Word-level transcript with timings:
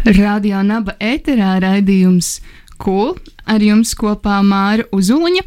Radio 0.00 0.62
Naba 0.64 0.94
ēterā 0.96 1.58
raidījums 1.60 2.38
Cool 2.80 3.18
ar 3.44 3.60
jums 3.60 3.92
kopā 3.98 4.38
Māra 4.40 4.86
Uzuliņa 4.96 5.42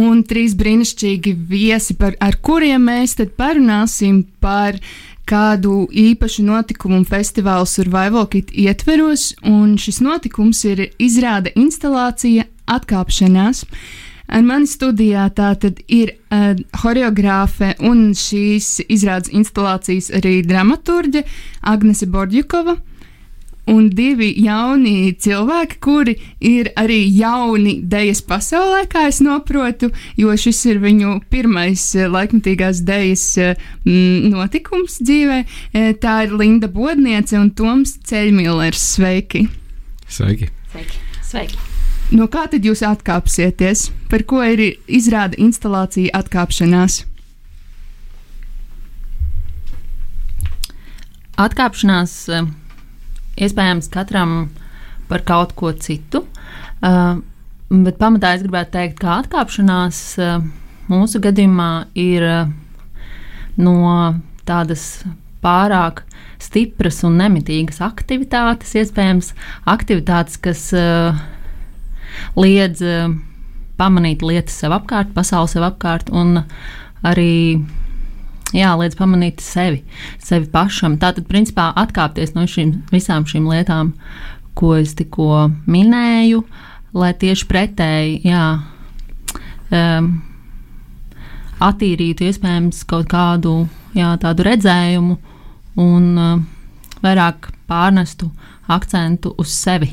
un 0.00 0.24
trīs 0.26 0.56
brīnišķīgi 0.58 1.36
viesi, 1.46 1.94
par, 1.94 2.16
ar 2.18 2.34
kuriem 2.42 2.88
mēs 2.88 3.14
tad 3.20 3.36
parunāsim 3.38 4.24
par 4.42 4.80
kādu 5.28 5.86
īpašu 5.86 6.42
notikumu 6.48 6.98
un 6.98 7.06
festivālu 7.06 7.68
Survival 7.70 8.26
Kit 8.32 8.50
ietveros, 8.50 9.36
un 9.46 9.76
šis 9.78 10.02
notikums 10.02 10.64
ir 10.66 10.88
izrāda 10.98 11.54
instalācija 11.54 12.48
atkāpšanās. 12.66 13.62
Ar 14.32 14.42
mani 14.42 14.66
studijā 14.66 15.28
tā 15.36 15.52
tad 15.62 15.78
ir 15.86 16.16
uh, 16.16 16.56
horeogrāfe 16.82 17.76
un 17.86 18.08
šīs 18.18 18.80
izrādes 18.90 19.30
instalācijas 19.30 20.10
arī 20.18 20.40
dramaturģe 20.42 21.22
Agnese 21.70 22.10
Bordjukova 22.10 22.80
un 23.70 23.88
divi 23.94 24.32
jauni 24.42 25.12
cilvēki, 25.22 25.78
kuri 25.82 26.16
ir 26.42 26.72
arī 26.78 26.98
jauni 27.14 27.76
dēļas 27.86 28.22
pasaulē, 28.26 28.84
kā 28.90 29.06
es 29.10 29.20
saprotu, 29.22 29.92
jo 30.18 30.34
šis 30.34 30.64
ir 30.72 30.80
viņu 30.82 31.20
pirmais 31.30 31.84
eh, 31.96 32.08
laikmatīgās 32.10 32.82
dēļas 32.88 33.26
mm, 33.86 34.32
notikums 34.32 34.98
dzīvē. 35.02 35.42
Eh, 35.72 35.92
tā 36.02 36.22
ir 36.26 36.34
Linda 36.38 36.68
Bodniece 36.68 37.38
un 37.38 37.52
Toms 37.54 37.98
Ceļmillers. 38.08 38.88
Sveiki! 38.96 39.46
Sveiki! 40.08 40.50
Sveiki! 40.72 40.98
Sveiki. 41.22 41.60
No 42.12 42.26
kā 42.28 42.44
tad 42.50 42.66
jūs 42.66 42.82
atkāpsieties? 42.84 43.86
Par 44.10 44.26
ko 44.28 44.42
ir 44.44 44.60
izrāda 44.84 45.38
instalācija 45.40 46.12
atkāpšanās? 46.18 47.06
Atkāpšanās 51.40 52.18
iespējams 53.40 53.90
katram 53.92 54.50
par 55.08 55.24
kaut 55.28 55.54
ko 55.58 55.72
citu. 55.76 56.24
Uh, 56.82 57.20
bet 57.70 57.98
pamatā 58.00 58.34
es 58.36 58.44
gribētu 58.44 58.74
teikt, 58.76 58.98
ka 59.00 59.20
atkāpšanās 59.22 60.00
uh, 60.20 60.38
mūsu 60.92 61.20
gadījumā 61.22 61.70
ir 61.98 62.26
uh, 62.26 62.52
no 63.60 63.76
tādas 64.48 65.04
pārāk 65.42 66.02
stipras 66.42 67.02
un 67.06 67.18
nemitīgas 67.20 67.80
aktivitātes, 67.84 68.74
iespējams, 68.78 69.32
aktivitātes, 69.70 70.38
kas 70.42 70.68
uh, 70.76 71.18
liedz 72.38 72.82
uh, 72.84 73.12
pamanīt 73.78 74.24
lietas 74.26 74.58
sev 74.62 74.74
apkārt, 74.76 75.14
pasauli 75.14 75.50
sev 75.50 75.66
apkārt 75.66 76.10
un 76.12 76.42
arī 77.06 77.62
jā, 78.56 78.72
liedz 78.78 78.96
pamanīt 78.98 79.42
sevi, 79.44 79.82
sevi 80.22 80.48
pašam. 80.52 80.98
Tātad, 81.00 81.26
principā, 81.30 81.70
atkāpties 81.78 82.34
no 82.36 82.46
šīm 82.48 82.74
visām 82.92 83.26
šīm 83.28 83.48
lietām, 83.50 83.92
ko 84.58 84.74
es 84.78 84.94
tikko 84.98 85.48
minēju, 85.70 86.42
lai 86.96 87.12
tieši 87.18 87.48
pretēji, 87.48 88.18
jā, 88.28 88.46
um, 89.72 90.10
attīrītu 91.62 92.26
iespējams 92.28 92.82
kaut 92.90 93.08
kādu 93.12 93.62
jā, 93.96 94.12
tādu 94.20 94.46
redzējumu 94.48 95.18
un 95.82 96.08
uh, 96.18 96.34
vairāk 97.04 97.52
pārnestu 97.70 98.30
akcentu 98.72 99.34
uz 99.40 99.54
sevi. 99.54 99.92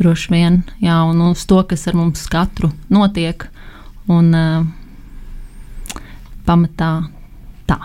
Droši 0.00 0.32
vien, 0.32 0.60
jā, 0.80 0.96
un 1.08 1.20
uz 1.30 1.44
to, 1.48 1.60
kas 1.68 1.88
ar 1.90 1.96
mums 1.98 2.22
katru 2.32 2.72
notiek. 2.92 3.48
Un, 4.10 4.30
uh, 4.34 4.68
pamatā 6.50 6.90
tā. 7.70 7.78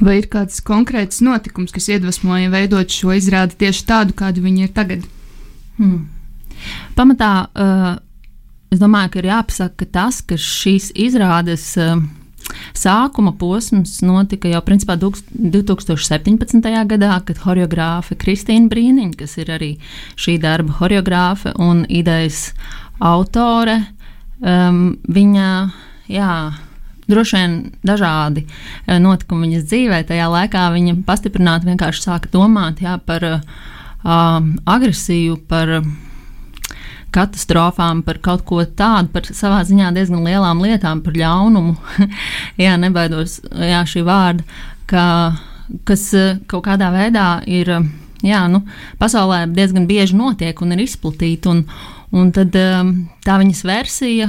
Vai 0.00 0.18
ir 0.20 0.28
kāds 0.32 0.60
konkrēts 0.66 1.20
notikums, 1.24 1.72
kas 1.74 1.88
iedvesmoja 1.92 2.50
veidot 2.52 2.90
šo 2.92 3.14
izrādi 3.16 3.58
tieši 3.60 3.86
tādu, 3.88 4.16
kāda 4.16 4.42
viņi 4.42 4.66
ir 4.66 4.72
tagad? 4.76 5.04
Hmm. 5.78 6.08
Pamatā 6.96 7.32
uh, 7.48 7.92
es 8.72 8.80
domāju, 8.82 9.14
ka 9.14 9.22
ir 9.22 9.30
jāpasaka 9.30 9.88
tas, 9.92 10.20
ka 10.24 10.38
šīs 10.40 10.90
izrādes 10.98 11.72
uh, 11.80 12.00
sākuma 12.76 13.32
posms 13.38 13.98
notika 14.04 14.50
jau 14.50 14.60
principā 14.66 14.96
2017. 15.00 16.70
gadā, 16.90 17.12
kad 17.26 17.40
choreogrāfe 17.42 18.16
Kristīna 18.20 18.70
Brīniņa, 18.70 19.16
kas 19.20 19.36
ir 19.40 19.52
arī 19.56 19.70
šī 20.20 20.38
darba 20.42 20.74
choreogrāfe 20.80 21.54
un 21.60 21.84
idejas 21.88 22.50
autore, 23.00 23.80
um, 24.40 24.98
viņa 25.08 25.50
jā, 26.10 26.32
droši 27.10 27.36
vien 27.38 27.56
dažādi 27.86 28.46
eh, 28.46 28.98
notikumi 29.02 29.48
viņas 29.48 29.66
dzīvē. 29.70 30.04
Tajā 30.08 30.28
laikā 30.32 30.68
viņa 30.76 31.00
pastiprināti 31.08 31.70
vienkārši 31.70 32.06
sāka 32.06 32.30
domāt 32.32 32.82
jā, 32.84 32.96
par 33.06 33.26
um, 33.30 34.54
agresiju, 34.70 35.40
par 35.50 35.80
katastrofām, 37.14 38.04
par 38.06 38.20
kaut 38.22 38.44
ko 38.46 38.62
tādu, 38.64 39.10
par 39.14 39.26
savā 39.26 39.62
ziņā 39.66 39.90
diezgan 39.96 40.24
lielām 40.26 40.62
lietām, 40.62 41.02
par 41.04 41.16
ļaunumu. 41.18 41.76
jā, 42.64 42.76
nebaidos 42.80 43.40
jā, 43.50 43.82
šī 43.88 44.04
vārda, 44.06 44.46
ka, 44.90 45.04
kas 45.88 46.10
kaut 46.50 46.66
kādā 46.68 46.92
veidā 46.94 47.32
ir. 47.50 47.74
Jā, 48.20 48.42
nu, 48.52 48.58
pasaulē 49.00 49.46
diezgan 49.48 49.86
bieži 49.88 50.12
notiek 50.12 50.58
un 50.60 50.74
ir 50.74 50.82
izplatīta. 50.84 51.54
Un, 51.54 51.62
un 52.12 52.28
tad 52.36 52.52
tā 52.52 53.36
viņas 53.40 53.62
versija, 53.64 54.28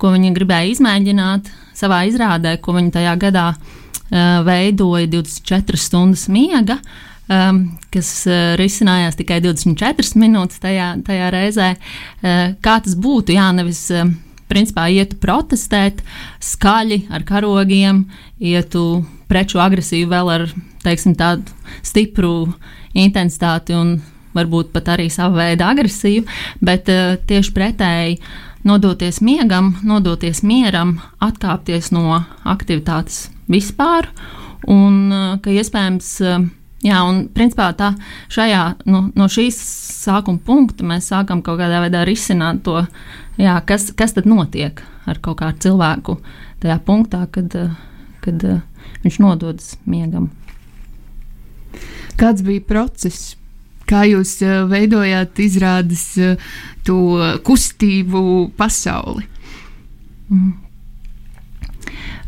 ko 0.00 0.14
viņa 0.14 0.32
gribēja 0.36 0.72
izmēģināt, 0.74 1.52
savā 1.76 2.02
izrādē, 2.08 2.56
ko 2.62 2.74
viņi 2.76 2.94
tajā 2.96 3.14
gadā 3.20 3.46
uh, 3.52 4.40
veidoja 4.46 5.10
24 5.12 5.80
stundas 5.80 6.26
miega. 6.32 6.80
Um, 7.30 7.60
kas 7.94 8.08
uh, 8.26 8.56
risinājās 8.58 9.14
tikai 9.20 9.38
24 9.44 10.18
minūtes 10.18 10.58
tajā, 10.62 10.96
tajā 11.06 11.28
reizē. 11.30 11.68
Uh, 11.76 12.56
kā 12.64 12.80
tas 12.82 12.96
būtu? 12.98 13.36
Jā, 13.36 13.52
nevis 13.54 13.84
uh, 13.94 14.08
principā 14.50 14.88
ietu 14.90 15.18
protestēt 15.22 16.02
skaļi 16.42 17.04
ar 17.14 17.22
karogiem, 17.28 18.02
ietu 18.42 19.04
preču 19.30 19.62
agresīvu 19.62 20.10
vēl 20.10 20.32
ar 20.34 20.46
teiksim, 20.82 21.14
tādu 21.14 21.54
stipru 21.86 22.50
intensitāti 22.98 23.76
un 23.78 24.00
varbūt 24.34 24.74
pat 24.74 24.90
arī 24.96 25.06
savu 25.10 25.38
veidu 25.38 25.66
agresiju, 25.66 26.26
bet 26.66 26.90
uh, 26.90 27.14
tieši 27.30 27.54
pretēji 27.54 28.18
nodoties 28.66 29.20
miegam, 29.24 29.74
nodoties 29.86 30.42
mieram, 30.46 30.98
atkāpties 31.22 31.90
no 31.94 32.20
aktivitātes 32.44 33.28
vispār. 33.50 34.10
Un 34.68 35.08
uh, 35.08 35.36
ka 35.40 35.52
iespējams, 35.54 36.08
uh, 36.26 36.44
jā, 36.84 36.98
un 37.08 37.22
principā 37.32 37.70
tā 37.78 37.94
šajā, 38.32 38.64
no, 38.90 39.06
no 39.16 39.28
šīs 39.32 39.58
sākuma 40.04 40.42
punkta 40.44 40.84
mēs 40.86 41.08
sākam 41.12 41.40
kaut 41.44 41.60
kādā 41.62 41.80
veidā 41.84 42.04
risināt 42.08 42.60
to, 42.66 42.82
jā, 43.40 43.56
kas, 43.66 43.88
kas 43.96 44.16
tad 44.16 44.28
notiek 44.28 44.82
ar 45.08 45.22
kaut 45.24 45.40
kādu 45.40 45.64
cilvēku 45.64 46.18
tajā 46.60 46.76
punktā, 46.84 47.24
kad, 47.32 47.56
uh, 47.56 47.72
kad 48.20 48.44
viņš 49.04 49.20
nododas 49.24 49.74
miegam. 49.88 50.28
Kāds 52.20 52.44
bija 52.44 52.60
process? 52.68 53.39
Kā 53.90 54.04
jūs 54.06 54.36
veidojāt 54.70 55.40
izrādes 55.42 56.06
to 56.86 56.98
kustību 57.46 58.22
pasauli? 58.58 59.26
Mm. 60.30 60.52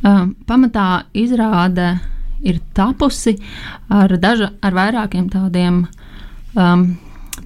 Uh, 0.03 0.33
pamatā 0.51 1.05
izrāde 1.15 1.93
ir 2.43 2.59
tapusi 2.75 3.37
ar, 3.87 4.11
daža, 4.19 4.49
ar 4.59 4.75
vairākiem 4.75 5.29
tādiem, 5.31 5.85
um, 6.59 6.83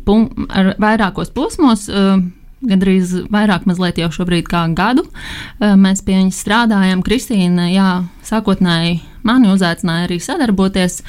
pun, 0.09 0.25
ar 0.49 0.73
vairākos 0.81 1.35
posmos. 1.37 1.85
Uh, 1.93 2.25
Gandrīz 2.67 3.13
vairāk, 3.29 3.67
mazliet 3.69 3.99
jau 4.01 4.09
šobrīd 4.15 4.49
kā 4.49 4.63
gadu. 4.75 5.05
Uh, 5.05 5.75
mēs 5.77 6.01
pie 6.07 6.17
viņas 6.17 6.39
strādājam. 6.41 7.05
Kristīna, 7.05 7.69
jā, 7.69 7.91
sākotnēji 8.25 9.03
mani 9.29 9.53
uzaicināja 9.53 10.09
arī 10.09 10.17
sadarboties. 10.25 11.03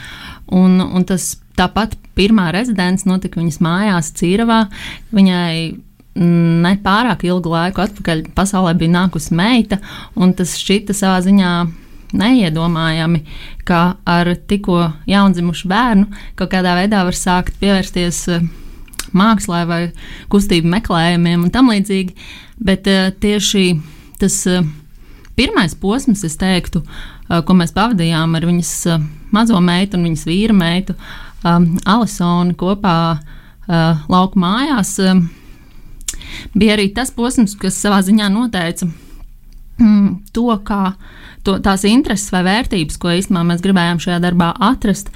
Un, 0.51 0.81
un 0.83 1.07
tas 1.07 1.37
tāpat 1.57 1.97
pirmā 2.17 2.51
rezidents 2.55 3.05
notika 3.09 3.41
viņas 3.41 3.59
mājās, 3.63 4.13
Cīravā. 4.17 4.63
Viņai 5.15 5.51
ne 6.17 6.71
pārāk 6.83 7.25
ilgu 7.27 7.51
laiku 7.51 7.83
atpakaļ 7.83 8.23
pasaulē 8.37 8.73
bija 8.77 8.95
nākusi 8.95 9.35
meita, 9.37 9.77
un 10.17 10.33
tas 10.37 10.55
šķita 10.57 10.95
savā 10.97 11.19
ziņā 11.25 11.51
neiedomājami, 12.17 13.21
ka 13.67 13.97
ar 14.07 14.31
tikko 14.47 14.79
jaundzimušu 15.09 15.67
bērnu 15.69 16.07
kaut 16.39 16.53
kādā 16.53 16.77
veidā 16.79 17.03
var 17.05 17.17
sākt 17.17 17.59
pievērsties 17.61 18.21
uh, 18.31 18.47
mākslā 19.17 19.63
vai 19.67 19.81
kustību 20.31 20.71
meklējumiem 20.71 21.45
un 21.45 21.53
tam 21.53 21.71
līdzīgi. 21.73 22.15
Bet 22.63 22.87
uh, 22.89 23.11
tieši 23.11 23.67
tas 24.21 24.39
uh, 24.49 24.65
pirmais 25.37 25.75
posms, 25.77 26.23
es 26.25 26.39
teiktu, 26.39 26.81
uh, 26.81 27.43
ko 27.45 27.57
mēs 27.59 27.75
pavadījām 27.75 28.39
ar 28.39 28.47
viņas 28.49 28.73
uh, 28.93 29.05
mazo 29.35 29.59
meitu 29.61 29.99
un 29.99 30.07
viņas 30.07 30.25
vīra 30.29 30.55
meitu, 30.57 30.95
um, 31.43 31.67
Alisonu 31.85 32.55
kopā 32.57 32.97
uh, 33.17 34.05
lauku 34.11 34.39
mājās, 34.41 34.93
um, 35.03 35.25
bija 36.57 36.77
arī 36.77 36.89
tas 36.95 37.11
posms, 37.15 37.57
kas 37.59 37.79
savā 37.81 37.99
ziņā 38.05 38.29
noteica 38.33 38.87
mm, 39.79 40.31
to, 40.35 40.47
kā 40.67 40.93
to, 41.45 41.57
tās 41.63 41.85
intereses 41.89 42.31
vai 42.33 42.45
vērtības, 42.47 42.97
ko 43.01 43.13
īstenībā 43.17 43.45
mēs 43.51 43.65
gribējām 43.65 44.01
šajā 44.03 44.21
darbā 44.23 44.53
atrast, 44.69 45.11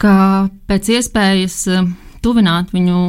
ka 0.00 0.48
pēc 0.70 0.94
iespējas 0.98 1.58
uh, 1.72 1.90
tuvināt 2.24 2.74
viņu 2.76 3.00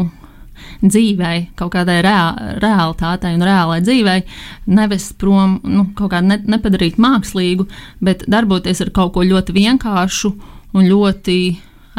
dzīvei, 0.81 1.51
kaut 1.57 1.73
kādai 1.75 1.99
reā, 2.05 2.25
realitātei 2.61 3.33
un 3.35 3.45
reālai 3.45 3.79
dzīvei, 3.85 4.21
nevest 4.71 5.17
prom, 5.21 5.59
nu, 5.65 5.87
kaut 5.97 6.13
kādu 6.13 6.31
ne, 6.31 6.39
nepadarīt 6.55 6.99
mākslīgu, 7.01 7.67
bet 8.03 8.25
darboties 8.31 8.81
ar 8.85 8.93
kaut 8.95 9.13
ko 9.15 9.25
ļoti 9.25 9.55
vienkāršu 9.57 10.33
un 10.77 10.87
ļoti 10.87 11.37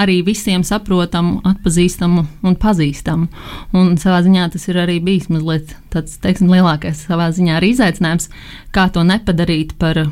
arī 0.01 0.21
visiem 0.25 0.65
saprotamu, 0.65 1.41
atpazīstamu 1.49 2.25
un 2.49 2.57
pazīstamu. 2.61 3.29
Un 3.77 3.97
savā 4.01 4.23
ziņā 4.25 4.49
tas 4.55 4.65
ir 4.71 4.81
arī 4.83 4.99
bijis 5.05 5.29
mazliet 5.33 5.75
tāds, 5.93 6.17
teiksim, 6.23 6.51
lielākais 6.53 7.05
savā 7.09 7.29
ziņā 7.35 7.59
arī 7.59 7.73
izaicinājums, 7.75 8.31
kā 8.73 8.89
to 8.93 9.05
nepadarīt 9.07 9.77
par 9.81 10.07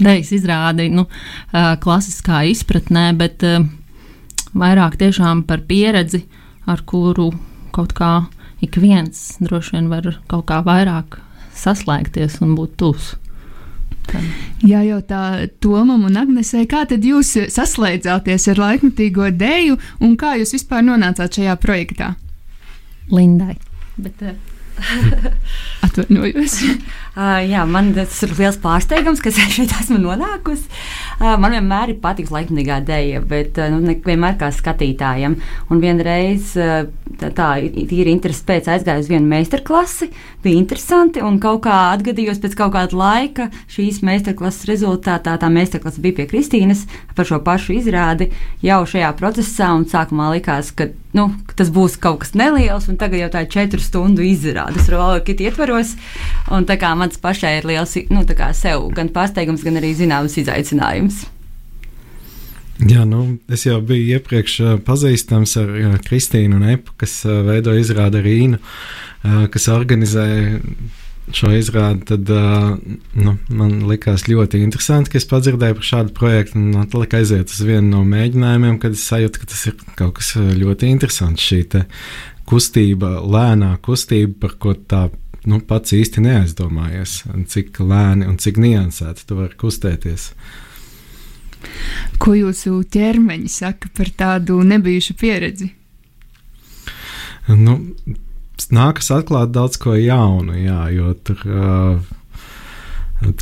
dejas 0.00 0.32
izrādi, 0.34 0.88
nu, 0.92 1.06
klasiskā 1.52 2.42
izpratnē, 2.50 3.10
bet 3.20 3.44
vairāk 4.56 4.98
tiešām 5.00 5.44
par 5.46 5.62
pieredzi, 5.68 6.24
ar 6.66 6.82
kuru 6.88 7.30
kaut 7.74 7.94
kā 7.96 8.12
ik 8.64 8.76
viens 8.80 9.38
droši 9.40 9.76
vien 9.76 9.90
var 9.92 10.08
kaut 10.30 10.48
kā 10.50 10.60
vairāk 10.66 11.20
saslēgties 11.56 12.40
un 12.44 12.56
būt 12.58 12.76
tūs. 12.80 13.14
Jā, 14.66 14.82
jau 14.84 15.00
tā 15.06 15.22
Tomam 15.62 16.04
un 16.08 16.18
Agnesē, 16.20 16.66
kā 16.68 16.84
tad 16.88 17.04
jūs 17.06 17.32
saslēdzāties 17.54 18.48
ar 18.52 18.62
laikmatīgo 18.64 19.30
dēju 19.40 19.78
un 20.04 20.16
kā 20.20 20.36
jūs 20.40 20.54
vispār 20.58 20.84
nonācāt 20.86 21.40
šajā 21.40 21.56
projektā? 21.62 22.14
Lindai. 23.10 23.56
Bet, 24.00 24.22
uh, 24.22 24.36
Atvainojos. 25.86 26.60
uh, 27.20 27.38
jā, 27.44 27.64
man 27.68 27.92
tas 27.96 28.16
ir 28.24 28.32
liels 28.38 28.58
pārsteigums, 28.62 29.20
ka 29.22 29.30
es 29.32 29.40
šeit 29.52 29.74
esmu 29.76 30.00
nonākusi. 30.00 30.70
Uh, 31.20 31.36
man 31.40 31.52
vienmēr 31.56 31.92
ir 31.92 32.00
paticis 32.02 32.32
laikmatīgā 32.34 32.80
dēļa, 32.88 33.22
bet 33.28 33.60
uh, 33.60 33.68
nu, 33.74 33.94
vienmēr 34.06 34.38
kā 34.40 34.48
skatītājam. 34.54 35.36
Un 35.70 35.82
vienreiz 35.84 36.54
uh, 36.58 36.88
tā, 37.20 37.30
tā 37.36 37.48
ir 37.60 38.10
interesi 38.10 38.44
pēc 38.48 38.70
aizgāju 38.74 39.04
uz 39.04 39.10
vienu 39.10 39.28
meistarklasi, 39.30 40.10
bija 40.44 40.60
interesanti 40.60 41.22
un 41.24 41.38
kaut 41.42 41.64
kā 41.66 41.76
atgadījos 41.94 42.40
pēc 42.42 42.56
kaut 42.58 42.74
kāda 42.76 42.96
laika 42.96 43.50
šīs 43.70 44.00
meistarklases 44.06 44.68
rezultātā. 44.70 45.36
Tā 45.40 45.52
meistarklase 45.52 46.02
bija 46.02 46.20
pie 46.20 46.28
Kristīnas 46.30 46.86
par 47.16 47.28
šo 47.28 47.40
pašu 47.44 47.76
izrādi 47.76 48.30
jau 48.64 48.82
šajā 48.88 49.12
procesā 49.20 49.72
un 49.76 49.86
sākumā 49.90 50.30
likās, 50.36 50.72
ka 50.76 50.88
nu, 51.16 51.26
tas 51.58 51.70
būs 51.74 51.96
kaut 52.00 52.22
kas 52.22 52.34
neliels, 52.38 52.86
un 52.90 52.98
tagad 53.00 53.24
jau 53.24 53.30
tā 53.34 53.44
ir 53.44 53.52
četru 53.52 53.82
stundu 53.82 54.24
izrādes 54.24 54.88
Rolokita 54.90 55.48
ietvaros. 55.48 55.96
Un 56.54 56.66
tā 56.68 56.78
kā 56.80 56.92
mans 57.10 57.20
pašai 57.20 57.58
ir 57.58 57.66
liels, 57.66 57.96
nu, 58.10 58.22
tā 58.24 58.36
kā 58.38 58.52
sev 58.54 58.90
gan 58.94 59.10
pārsteigums, 59.10 59.64
gan 59.66 59.80
arī 59.80 59.94
zināms 59.98 60.38
izaicinājums. 60.38 61.26
Jā, 62.80 63.04
nu, 63.04 63.38
es 63.50 63.66
jau 63.66 63.80
biju 63.84 64.16
iepriekš 64.16 64.80
pazīstams 64.86 65.56
ar 65.60 65.98
Kristīnu 66.06 66.56
un 66.56 66.70
Epu, 66.70 66.94
kas 66.96 67.26
veido 67.26 67.74
izrādi 67.76 68.22
Rīnu, 68.24 68.60
kas 69.52 69.68
organizēja 69.68 70.62
šo 71.36 71.50
izrādi, 71.52 72.06
tad 72.08 72.30
nu, 73.12 73.34
man 73.52 73.74
likās 73.86 74.24
ļoti 74.30 74.62
interesanti, 74.64 75.12
ka 75.12 75.20
es 75.20 75.28
padzirdēju 75.28 75.76
par 75.76 75.88
šādu 75.90 76.14
projektu. 76.16 76.56
Un 76.58 76.80
atlika 76.80 77.20
aiziet 77.20 77.52
uz 77.52 77.60
vienu 77.60 77.98
no 77.98 78.00
mēģinājumiem, 78.08 78.80
kad 78.80 78.96
es 78.96 79.04
sajūtu, 79.10 79.42
ka 79.42 79.50
tas 79.52 79.66
ir 79.68 79.76
kaut 79.98 80.16
kas 80.18 80.32
ļoti 80.38 80.88
interesants. 80.94 81.44
Šī 81.44 81.66
kustība, 82.48 83.18
lēnā 83.20 83.76
kustība, 83.84 84.46
par 84.46 84.56
ko 84.62 84.72
tā 84.74 85.04
nu, 85.48 85.60
pats 85.64 85.94
īsti 85.96 86.24
neaizdomājies, 86.24 87.22
cik 87.52 87.80
lēni 87.80 88.28
un 88.28 88.38
cik 88.40 88.60
niansēti 88.60 89.26
tu 89.28 89.38
vari 89.38 89.56
kustēties. 89.60 90.30
Ko 92.20 92.34
jūsu 92.36 92.80
ķermeņi 92.92 93.50
saka 93.52 93.90
par 93.96 94.10
tādu 94.16 94.60
nebijušu 94.64 95.16
pieredzi? 95.20 95.70
Nu, 97.48 97.76
nākas 98.72 99.10
atklāt 99.14 99.52
daudz 99.54 99.80
ko 99.80 99.96
jaunu, 99.96 100.56
jā, 100.60 100.82
jo 100.94 101.12
tur 101.24 101.44
uh, 101.48 102.10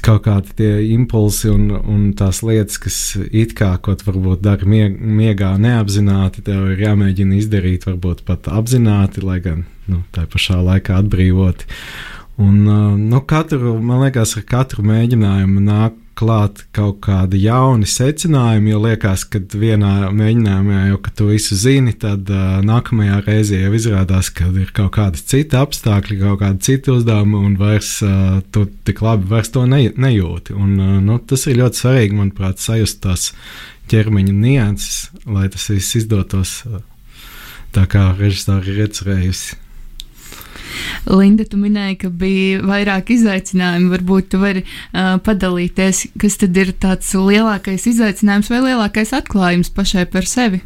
kaut 0.03 0.25
kādi 0.27 0.55
tie 0.59 0.71
impulsi 0.93 1.51
un, 1.53 1.71
un 1.71 2.09
tās 2.19 2.43
lietas, 2.47 2.79
kas 2.83 2.99
it 3.31 3.55
kā 3.59 3.71
kaut 3.83 4.03
varbūt 4.07 4.43
dara 4.45 4.67
mieg, 4.69 4.99
miegā 4.99 5.53
neapzināti, 5.61 6.43
tev 6.47 6.73
ir 6.75 6.85
jāmēģina 6.89 7.39
izdarīt 7.39 7.87
varbūt 7.89 8.25
pat 8.29 8.51
apzināti, 8.51 9.23
lai 9.25 9.39
gan 9.45 9.65
nu, 9.87 10.03
tā 10.15 10.27
pašā 10.31 10.59
laikā 10.65 10.99
atbrīvoti. 11.03 11.71
Un, 12.39 12.59
uh, 12.67 12.99
nu, 12.99 13.23
katru, 13.27 13.77
man 13.83 14.05
liekas, 14.05 14.37
ar 14.39 14.45
katru 14.47 14.85
mēģinājumu 14.87 15.63
nāk 15.65 15.97
klāt 16.19 16.65
kaut 16.75 16.99
kādi 17.06 17.41
jauni 17.44 17.87
secinājumi, 17.88 18.73
jo 18.73 18.81
liekas, 18.82 19.25
ka 19.31 19.41
vienā 19.55 20.11
mēģinājumā 20.15 20.81
jau, 20.88 20.99
tu 21.19 21.29
visu 21.31 21.59
zini, 21.59 21.94
tad 21.99 22.31
uh, 22.32 22.59
nākamajā 22.67 23.20
reizē 23.26 23.62
jau 23.62 23.73
izrādās, 23.79 24.32
ka 24.35 24.49
ir 24.50 24.73
kaut 24.76 24.93
kādi 24.99 25.23
citi 25.23 25.59
apstākļi, 25.59 26.19
kaut 26.25 26.43
kādi 26.43 26.67
citi 26.70 26.93
uzdevumi, 26.94 27.38
un 27.50 27.56
vairs 27.61 27.94
uh, 28.06 28.41
tu 28.55 28.67
tik 28.88 29.03
labi 29.05 29.31
vairs 29.31 29.53
to 29.55 29.65
ne, 29.70 29.85
nejūti. 29.94 30.56
Un, 30.59 30.75
uh, 30.76 30.99
nu, 31.05 31.20
tas 31.23 31.47
ir 31.47 31.61
ļoti 31.62 31.82
svarīgi, 31.85 32.19
manuprāt, 32.19 32.62
sajust 32.62 33.03
tās 33.06 33.31
ķermeņa 33.93 34.35
nianses, 34.35 35.09
lai 35.29 35.47
tas 35.53 35.71
viss 35.71 35.97
izdotos 36.03 36.61
uh, 36.67 36.82
tā, 37.76 37.87
kā 37.91 38.11
režisori 38.19 38.75
ir 38.75 38.85
iecerējusi. 38.88 39.62
Linda, 41.09 41.47
tu 41.49 41.61
minēji, 41.61 41.99
ka 42.05 42.13
bija 42.13 42.63
vairāk 42.69 43.13
izaicinājumu. 43.17 43.93
Varbūt 43.97 44.33
tu 44.33 44.43
vari 44.43 44.65
uh, 44.65 45.17
padalīties, 45.25 46.07
kas 46.21 46.41
tad 46.43 46.57
ir 46.61 46.75
tāds 46.81 47.13
lielākais 47.15 47.87
izaicinājums 47.91 48.51
vai 48.53 48.65
lielākais 48.71 49.15
atklājums 49.17 49.73
pašai 49.75 50.09
par 50.13 50.29
sevi? 50.29 50.63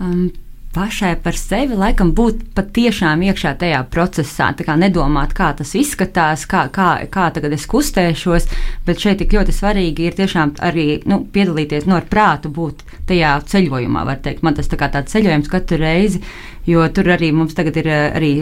Um, 0.00 0.28
pašai 0.76 1.14
par 1.24 1.36
sevi, 1.40 1.76
laikam, 1.78 2.10
būt 2.16 2.42
patiešām 2.56 3.22
iekšā 3.24 3.54
tajā 3.62 3.78
procesā. 3.92 4.50
Tā 4.58 4.66
kā 4.66 4.74
nedomāt, 4.76 5.32
kā 5.36 5.48
tas 5.56 5.72
izskatās, 5.78 6.44
kā, 6.50 6.66
kā, 6.74 6.90
kā 7.12 7.30
tagad 7.32 7.54
es 7.56 7.64
kustēšos, 7.70 8.50
bet 8.84 9.00
šeit 9.00 9.22
tik 9.22 9.32
ļoti 9.38 9.54
svarīgi 9.56 10.10
ir 10.10 10.18
tiešām 10.18 10.56
arī 10.68 10.86
nu, 11.08 11.22
piedalīties, 11.32 11.88
no 11.88 11.96
nu, 11.96 12.04
prātu 12.10 12.52
būt 12.52 12.84
tajā 13.08 13.32
ceļojumā, 13.48 14.04
var 14.10 14.20
teikt. 14.24 14.44
Man 14.44 14.58
tas 14.58 14.68
tā 14.68 14.76
kā 14.80 14.90
tāds 14.92 15.16
ceļojums 15.16 15.48
katru 15.52 15.80
reizi, 15.80 16.20
jo 16.68 16.84
tur 16.92 17.08
arī 17.16 17.32
mums 17.32 17.56
tagad 17.56 17.80
ir 17.80 17.92
arī 17.96 18.32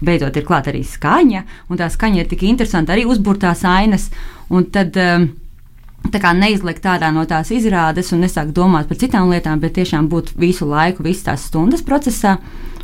beidzot 0.00 0.36
ir 0.36 0.46
klāta 0.48 0.72
arī 0.72 0.82
skaņa, 0.86 1.44
un 1.68 1.80
tā 1.80 1.90
skaņa 1.92 2.22
ir 2.22 2.30
tik 2.30 2.46
interesanta, 2.48 2.94
arī 2.94 3.06
uzburtās 3.08 3.64
ainas. 3.68 4.10
Un 4.50 4.66
tad, 4.74 4.96
um, 4.98 5.30
Tā 6.08 6.16
kā 6.16 6.30
neizlikt 6.34 6.86
ārā 6.88 7.10
no 7.12 7.26
tās 7.28 7.50
izrādes 7.52 8.08
un 8.14 8.24
nesākt 8.24 8.54
domāt 8.56 8.88
par 8.88 8.98
citām 8.98 9.28
lietām, 9.30 9.60
bet 9.60 9.76
tiešām 9.76 10.08
būt 10.10 10.32
visu 10.40 10.66
laiku, 10.66 11.04
visas 11.04 11.26
tās 11.26 11.44
stundas 11.50 11.84
procesā. 11.86 12.38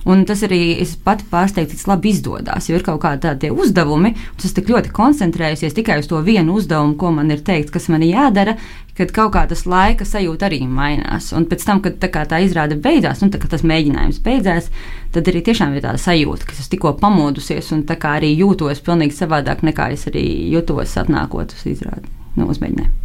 Un 0.07 0.21
tas 0.29 0.45
arī 0.47 0.77
es 0.79 0.93
pati 1.03 1.25
pārsteigts, 1.27 1.81
cik 1.81 1.89
labi 1.91 2.13
izdodas. 2.13 2.69
Jo 2.69 2.77
ir 2.79 2.85
kaut 2.87 3.01
kādi 3.03 3.25
tādi 3.25 3.51
uzdevumi, 3.51 4.13
un 4.15 4.45
es 4.47 4.55
tik 4.55 4.69
ļoti 4.71 4.93
koncentrējusies 4.95 5.75
tikai 5.75 5.97
uz 5.99 6.07
to 6.13 6.21
vienu 6.23 6.55
uzdevumu, 6.61 6.95
ko 7.01 7.11
man 7.17 7.33
ir 7.35 7.43
teikts, 7.43 7.73
kas 7.75 7.89
man 7.91 8.05
ir 8.07 8.13
jādara, 8.15 8.55
kad 8.97 9.13
kaut 9.15 9.33
kā 9.35 9.45
tas 9.49 9.65
laika 9.69 10.07
sajūta 10.09 10.49
arī 10.49 10.63
mainās. 10.69 11.33
Un 11.37 11.47
pēc 11.51 11.65
tam, 11.69 11.83
kad 11.85 11.99
tā, 12.03 12.11
tā 12.29 12.41
izrāde 12.45 12.79
beidzās, 12.81 13.23
un 13.25 13.33
tā, 13.33 13.41
tas 13.43 13.65
mēģinājums 13.67 14.21
beidzās, 14.25 14.71
tad 15.15 15.31
arī 15.31 15.43
tiešām 15.47 15.77
ir 15.77 15.85
tāda 15.87 16.01
sajūta, 16.03 16.49
ka 16.49 16.57
es 16.57 16.71
tikko 16.73 16.97
pamodusies 17.01 17.73
un 17.77 17.85
arī 17.87 18.33
jūtos 18.37 18.83
pilnīgi 18.85 19.17
savādāk 19.17 19.65
nekā 19.67 19.91
es 19.93 20.07
arī 20.11 20.27
jutos 20.53 20.97
atnākot 20.97 21.53
uz 21.57 21.67
izrādi, 21.67 22.09
nu, 22.37 22.49
uz 22.49 22.63
mēģinājumu. 22.63 23.03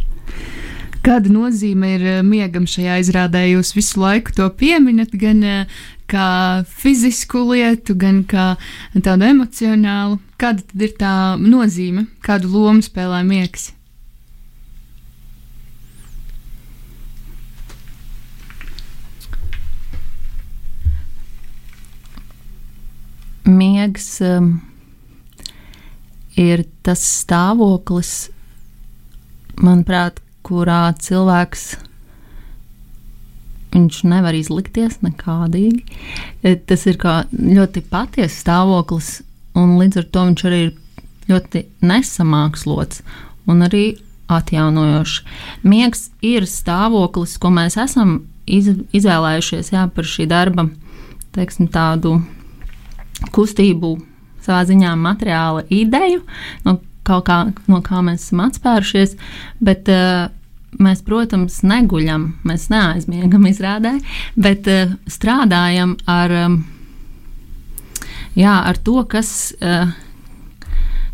Kāda 1.02 1.32
nozīme 1.34 1.96
ir 1.96 2.02
eh, 2.06 2.18
miegam 2.22 2.62
šajā 2.70 3.00
izrādē? 3.02 3.40
Jūs 3.50 3.72
visu 3.74 3.98
laiku 3.98 4.30
to 4.36 4.46
pieminat, 4.54 5.10
gan 5.18 5.40
uh, 5.42 5.80
kā 6.12 6.62
fizisku 6.68 7.42
lietu, 7.50 7.96
gan 7.98 8.22
kā 8.28 8.52
tādu 8.94 9.28
emocionālu. 9.28 10.20
Kāda 10.40 10.64
tad 10.66 10.84
ir 10.88 10.96
tā 10.98 11.14
nozīme, 11.40 12.06
kādu 12.24 12.50
lomu 12.52 12.84
spēlē 12.84 13.22
miegs? 13.26 13.70
Miegs 23.48 24.20
um, 24.22 24.52
ir 26.38 26.64
tas 26.86 27.02
stāvoklis, 27.22 28.30
manuprāt, 29.62 30.20
kurā 30.46 30.92
cilvēks 30.98 31.64
viņš 33.72 33.98
nevar 34.10 34.36
izlikties 34.36 35.00
nekādīgi. 35.02 35.82
E, 36.44 36.54
tas 36.56 36.86
ir 36.90 36.98
ļoti 37.00 37.82
patiesa 37.90 38.34
stāvoklis, 38.36 39.20
un 39.58 39.76
līdz 39.80 40.02
ar 40.02 40.08
to 40.12 40.24
viņš 40.28 40.44
arī 40.48 40.62
ir 40.66 40.72
ļoti 41.30 41.64
nesamākslots 41.82 43.02
un 43.50 43.64
arī 43.66 43.84
atjaunojošs. 44.32 45.22
Miegs 45.66 46.10
ir 46.24 46.46
stāvoklis, 46.48 47.38
ko 47.40 47.50
mēs 47.54 47.78
esam 47.80 48.20
iz, 48.46 48.70
izvēlējušies 48.94 49.72
jā, 49.74 49.86
par 49.92 50.08
šī 50.08 50.28
darba 50.30 50.68
teiksim, 51.32 51.68
tādu 51.72 52.18
kustību, 53.34 53.94
savā 54.42 54.62
ziņā 54.68 54.92
materiāla 54.98 55.64
ideju, 55.72 56.22
no, 56.66 56.78
kā, 57.06 57.38
no 57.70 57.82
kā 57.84 58.02
mēs 58.04 58.28
esam 58.28 58.46
atspērušies. 58.48 59.18
Bet, 59.62 59.90
uh, 59.92 60.30
Mēs, 60.80 61.02
protams, 61.04 61.58
neguļam, 61.68 62.22
mēs 62.48 62.70
neaizmiegam 62.72 63.44
izrādē, 63.44 63.90
bet 64.40 64.68
uh, 64.72 64.94
strādājam 65.04 65.98
ar, 66.08 66.32
um, 66.46 66.54
jā, 68.38 68.54
ar 68.70 68.80
to, 68.80 69.02
kas, 69.04 69.52
uh, 69.60 69.92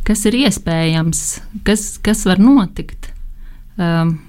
kas 0.07 0.23
ir 0.31 0.39
iespējams, 0.45 1.25
kas, 1.67 1.89
kas 2.07 2.23
var 2.31 2.39
notikt. 2.39 3.11
Um, 3.75 4.21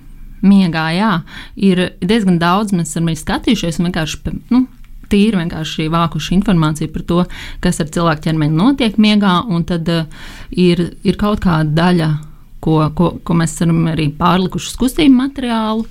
miegā, 0.42 0.88
jā, 0.96 1.14
ir 1.60 1.84
diezgan 2.02 2.40
daudz, 2.42 2.74
mēs 2.74 2.94
esam 2.94 3.10
skatījušies 3.22 3.80
un 3.80 3.90
vienkārši 3.90 4.36
nu, 4.50 4.66
tīri 5.12 5.40
vienkārši 5.42 5.90
vākuši 5.92 6.36
informāciju 6.38 6.94
par 6.94 7.06
to, 7.12 7.20
kas 7.64 7.82
ar 7.84 7.92
cilvēku 7.94 8.28
ķermeni 8.28 8.58
notiek 8.58 8.98
miegā, 9.02 9.40
un 9.50 9.66
tad 9.68 9.90
uh, 9.92 10.08
ir, 10.52 10.86
ir 11.04 11.20
kaut 11.20 11.44
kāda 11.46 11.70
daļa, 11.82 12.10
ko, 12.64 12.80
ko, 12.96 13.12
ko 13.24 13.38
mēs 13.40 13.58
esam 13.58 13.86
arī 13.92 14.10
pārlikuši 14.20 14.74
uz 14.74 14.80
kustību 14.80 15.16
materiālu. 15.18 15.86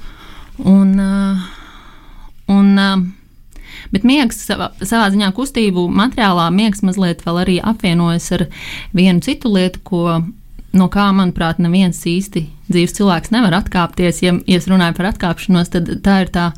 Un, 0.69 0.95
uh, 0.99 1.47
un, 2.51 2.73
uh, 2.79 3.79
bet 3.95 4.07
miegs 4.09 4.43
savā, 4.49 4.73
savā 4.83 5.09
ziņā 5.15 5.31
kustību 5.37 5.87
materiālā 5.95 6.49
miegs 6.55 6.83
mazliet 6.87 7.23
vēl 7.27 7.43
arī 7.45 7.59
apvienojas 7.63 8.33
ar 8.37 8.49
vienu 8.97 9.23
citu 9.25 9.53
lietu, 9.55 9.83
ko 9.87 10.21
no 10.77 10.89
kā, 10.93 11.09
manuprāt, 11.17 11.61
neviens 11.63 12.01
īsti 12.07 12.45
dzīves 12.69 12.97
cilvēks 12.99 13.33
nevar 13.33 13.57
atkāpties. 13.63 14.23
Ja, 14.25 14.35
ja 14.47 14.61
es 14.61 14.69
runāju 14.69 14.99
par 14.99 15.13
atkāpšanos, 15.13 15.71
tad 15.73 15.91
tā 16.05 16.23
ir 16.25 16.33
tā 16.35 16.51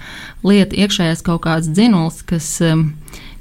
lieta, 0.47 0.77
iekšējais 0.77 1.23
kaut 1.27 1.45
kāds 1.47 1.71
dzinulis, 1.71 2.23
kas, 2.27 2.57
um, 2.67 2.91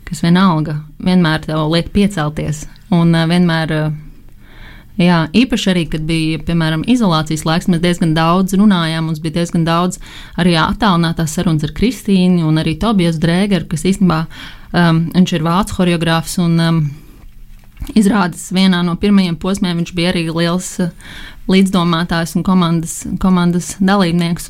kas 0.07 0.21
vienalga 0.25 0.79
vienmēr 1.01 1.47
tev 1.47 1.65
liek 1.73 1.89
piecelties. 1.95 2.67
Un 2.93 3.15
uh, 3.15 3.25
vienmēr, 3.29 3.73
uh, 3.73 4.69
jā, 5.01 5.23
īpaši 5.41 5.73
arī, 5.73 5.87
kad 5.89 6.05
bija, 6.09 6.43
piemēram, 6.45 6.85
izolācijas 6.89 7.47
laiks, 7.49 7.69
mēs 7.71 7.83
diezgan 7.85 8.13
daudz 8.17 8.57
runājām, 8.59 9.09
mums 9.09 9.21
bija 9.23 9.39
diezgan 9.41 9.65
daudz 9.65 10.01
arī 10.39 10.55
attālinātās 10.61 11.33
sarunas 11.33 11.65
ar 11.65 11.73
Kristīnu 11.77 12.45
un 12.49 12.61
arī 12.61 12.77
Tobijas 12.81 13.17
Drēgeru, 13.21 13.69
kas 13.73 13.87
īstenībā 13.89 14.23
um, 14.25 15.05
viņš 15.17 15.37
ir 15.37 15.45
vācu 15.49 15.81
choreogrāfs 15.81 16.37
un 16.45 16.59
um, 16.61 16.83
Izrādes 17.97 18.49
vienā 18.53 18.81
no 18.85 18.95
pirmajiem 18.99 19.37
posmiem 19.39 19.79
viņš 19.81 19.91
bija 19.97 20.13
arī 20.13 20.25
liels 20.29 20.71
uh, 20.83 20.91
līdzdomātājs 21.49 22.35
un 22.37 22.45
komandas, 22.45 22.95
komandas 23.21 23.73
dalībnieks. 23.79 24.49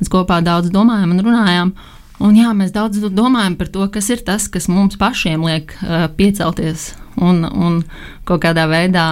Mēs 0.00 0.12
kopā 0.12 0.40
daudz 0.44 0.72
domājām 0.74 1.14
un 1.14 1.24
runājām. 1.28 1.74
Un 2.20 2.36
jā, 2.36 2.50
mēs 2.52 2.72
daudz 2.74 3.00
domājam 3.16 3.56
par 3.56 3.70
to, 3.72 3.86
kas 3.92 4.10
ir 4.12 4.24
tas, 4.26 4.48
kas 4.52 4.68
mums 4.68 4.98
pašiem 5.00 5.44
liek 5.46 5.72
uh, 5.80 6.08
piecelties 6.16 6.90
un, 7.16 7.44
un 7.44 7.82
kaut 8.28 8.42
kādā 8.44 8.66
veidā 8.68 9.06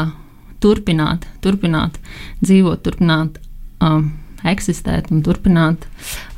turpināt, 0.61 1.25
turpināt 1.45 1.97
dzīvot, 2.43 2.83
turpināt 2.85 3.39
um, 3.85 4.11
eksistēt 4.49 5.13
un 5.15 5.23
turpināt 5.27 5.87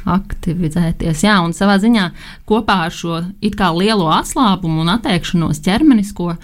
aktivizēties. 0.08 1.24
Jā, 1.26 1.38
un 1.44 1.54
savā 1.56 1.78
ziņā 1.82 2.10
kopā 2.48 2.80
ar 2.88 2.94
šo 2.94 3.22
it 3.44 3.56
kā 3.58 3.70
lielo 3.76 4.08
atslābumu 4.14 4.84
un 4.84 4.92
atteikšanos 4.96 5.62
ķermenisko 5.66 6.32
uh, 6.34 6.38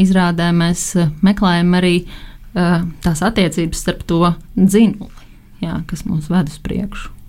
izrādē 0.00 0.50
mēs 0.56 0.84
uh, 0.98 1.10
meklējam 1.24 1.74
arī 1.78 1.96
uh, 2.04 2.84
tās 3.04 3.24
attiecības 3.24 3.82
starp 3.84 4.06
to 4.08 4.34
dzinuli, 4.56 5.26
jā, 5.64 5.82
kas 5.90 6.06
mūs 6.08 6.30
ved 6.32 6.52
uz 6.52 6.60
priekšu. 6.62 7.21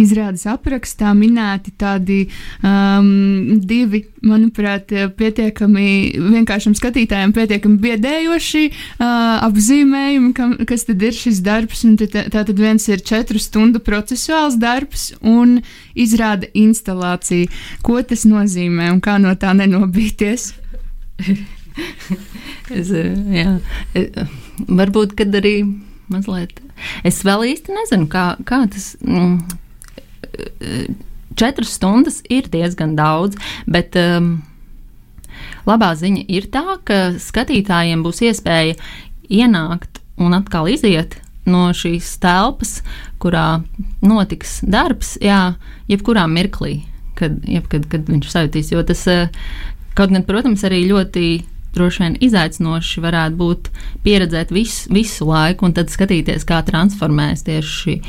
Izrādes 0.00 0.44
aprakstā 0.50 1.12
minēti 1.16 1.72
tādi 1.78 2.18
um, 2.64 3.60
divi, 3.62 4.04
manuprāt, 4.24 4.92
pietiekami 5.18 5.86
vienkāršam 6.18 6.74
skatītājam, 6.78 7.34
pietiekami 7.36 7.78
biedējoši 7.84 8.64
uh, 8.70 9.06
apzīmējumi, 9.46 10.32
kam, 10.36 10.56
kas 10.68 10.86
tad 10.88 11.04
ir 11.04 11.16
šis 11.16 11.40
darbs. 11.44 11.84
Tā 12.10 12.42
tad 12.42 12.54
viens 12.58 12.88
ir 12.90 13.04
četru 13.04 13.42
stundu 13.42 13.82
procesuāls 13.84 14.58
darbs 14.60 15.12
un 15.20 15.60
izrāda 15.94 16.50
instalācija. 16.58 17.50
Ko 17.84 18.00
tas 18.02 18.26
nozīmē 18.28 18.90
un 18.94 19.02
kā 19.04 19.18
no 19.22 19.34
tā 19.38 19.54
nenobīties? 19.56 20.52
es, 22.78 22.90
jā, 22.90 23.56
varbūt, 24.68 25.16
kad 25.18 25.34
arī 25.40 25.56
mazliet. 26.10 26.63
Es 27.06 27.22
vēl 27.26 27.46
īsti 27.54 27.74
nezinu, 27.76 28.08
kā, 28.10 28.34
kā 28.48 28.64
tas. 28.70 28.94
Mm, 29.04 29.42
četras 31.36 31.74
stundas 31.74 32.22
ir 32.30 32.48
diezgan 32.50 32.94
daudz, 32.96 33.38
bet 33.66 33.96
um, 33.98 34.38
labā 35.66 35.92
ziņa 35.98 36.24
ir 36.30 36.48
tā, 36.54 36.78
ka 36.86 37.16
skatītājiem 37.20 38.04
būs 38.04 38.22
iespēja 38.28 38.78
ienākt 39.28 40.02
un 40.20 40.36
atkal 40.36 40.68
iziet 40.70 41.18
no 41.48 41.68
šīs 41.76 42.14
telpas, 42.22 42.78
kurā 43.20 43.62
notiks 44.04 44.60
darbs, 44.62 45.14
jā, 45.20 45.56
jebkurā 45.90 46.24
mirklī, 46.30 46.78
kad, 47.18 47.36
jebkad, 47.48 47.88
kad 47.92 48.08
viņš 48.08 48.30
sajutīs. 48.32 48.72
Jo 48.72 48.84
tas, 48.86 49.04
uh, 49.10 49.26
kaut 49.98 50.14
gan, 50.14 50.24
protams, 50.26 50.64
arī 50.66 50.84
ļoti 50.88 51.26
droši 51.74 52.02
vien 52.04 52.16
izaicinoši 52.24 53.02
varētu 53.04 53.38
būt 53.40 53.70
pieredzēt 54.06 54.54
visu, 54.54 54.88
visu 54.94 55.28
laiku 55.28 55.68
un 55.68 55.76
tad 55.76 55.92
skatīties, 55.92 56.46
kā 56.48 56.62
transformēs 56.66 57.44
tieši 57.46 58.00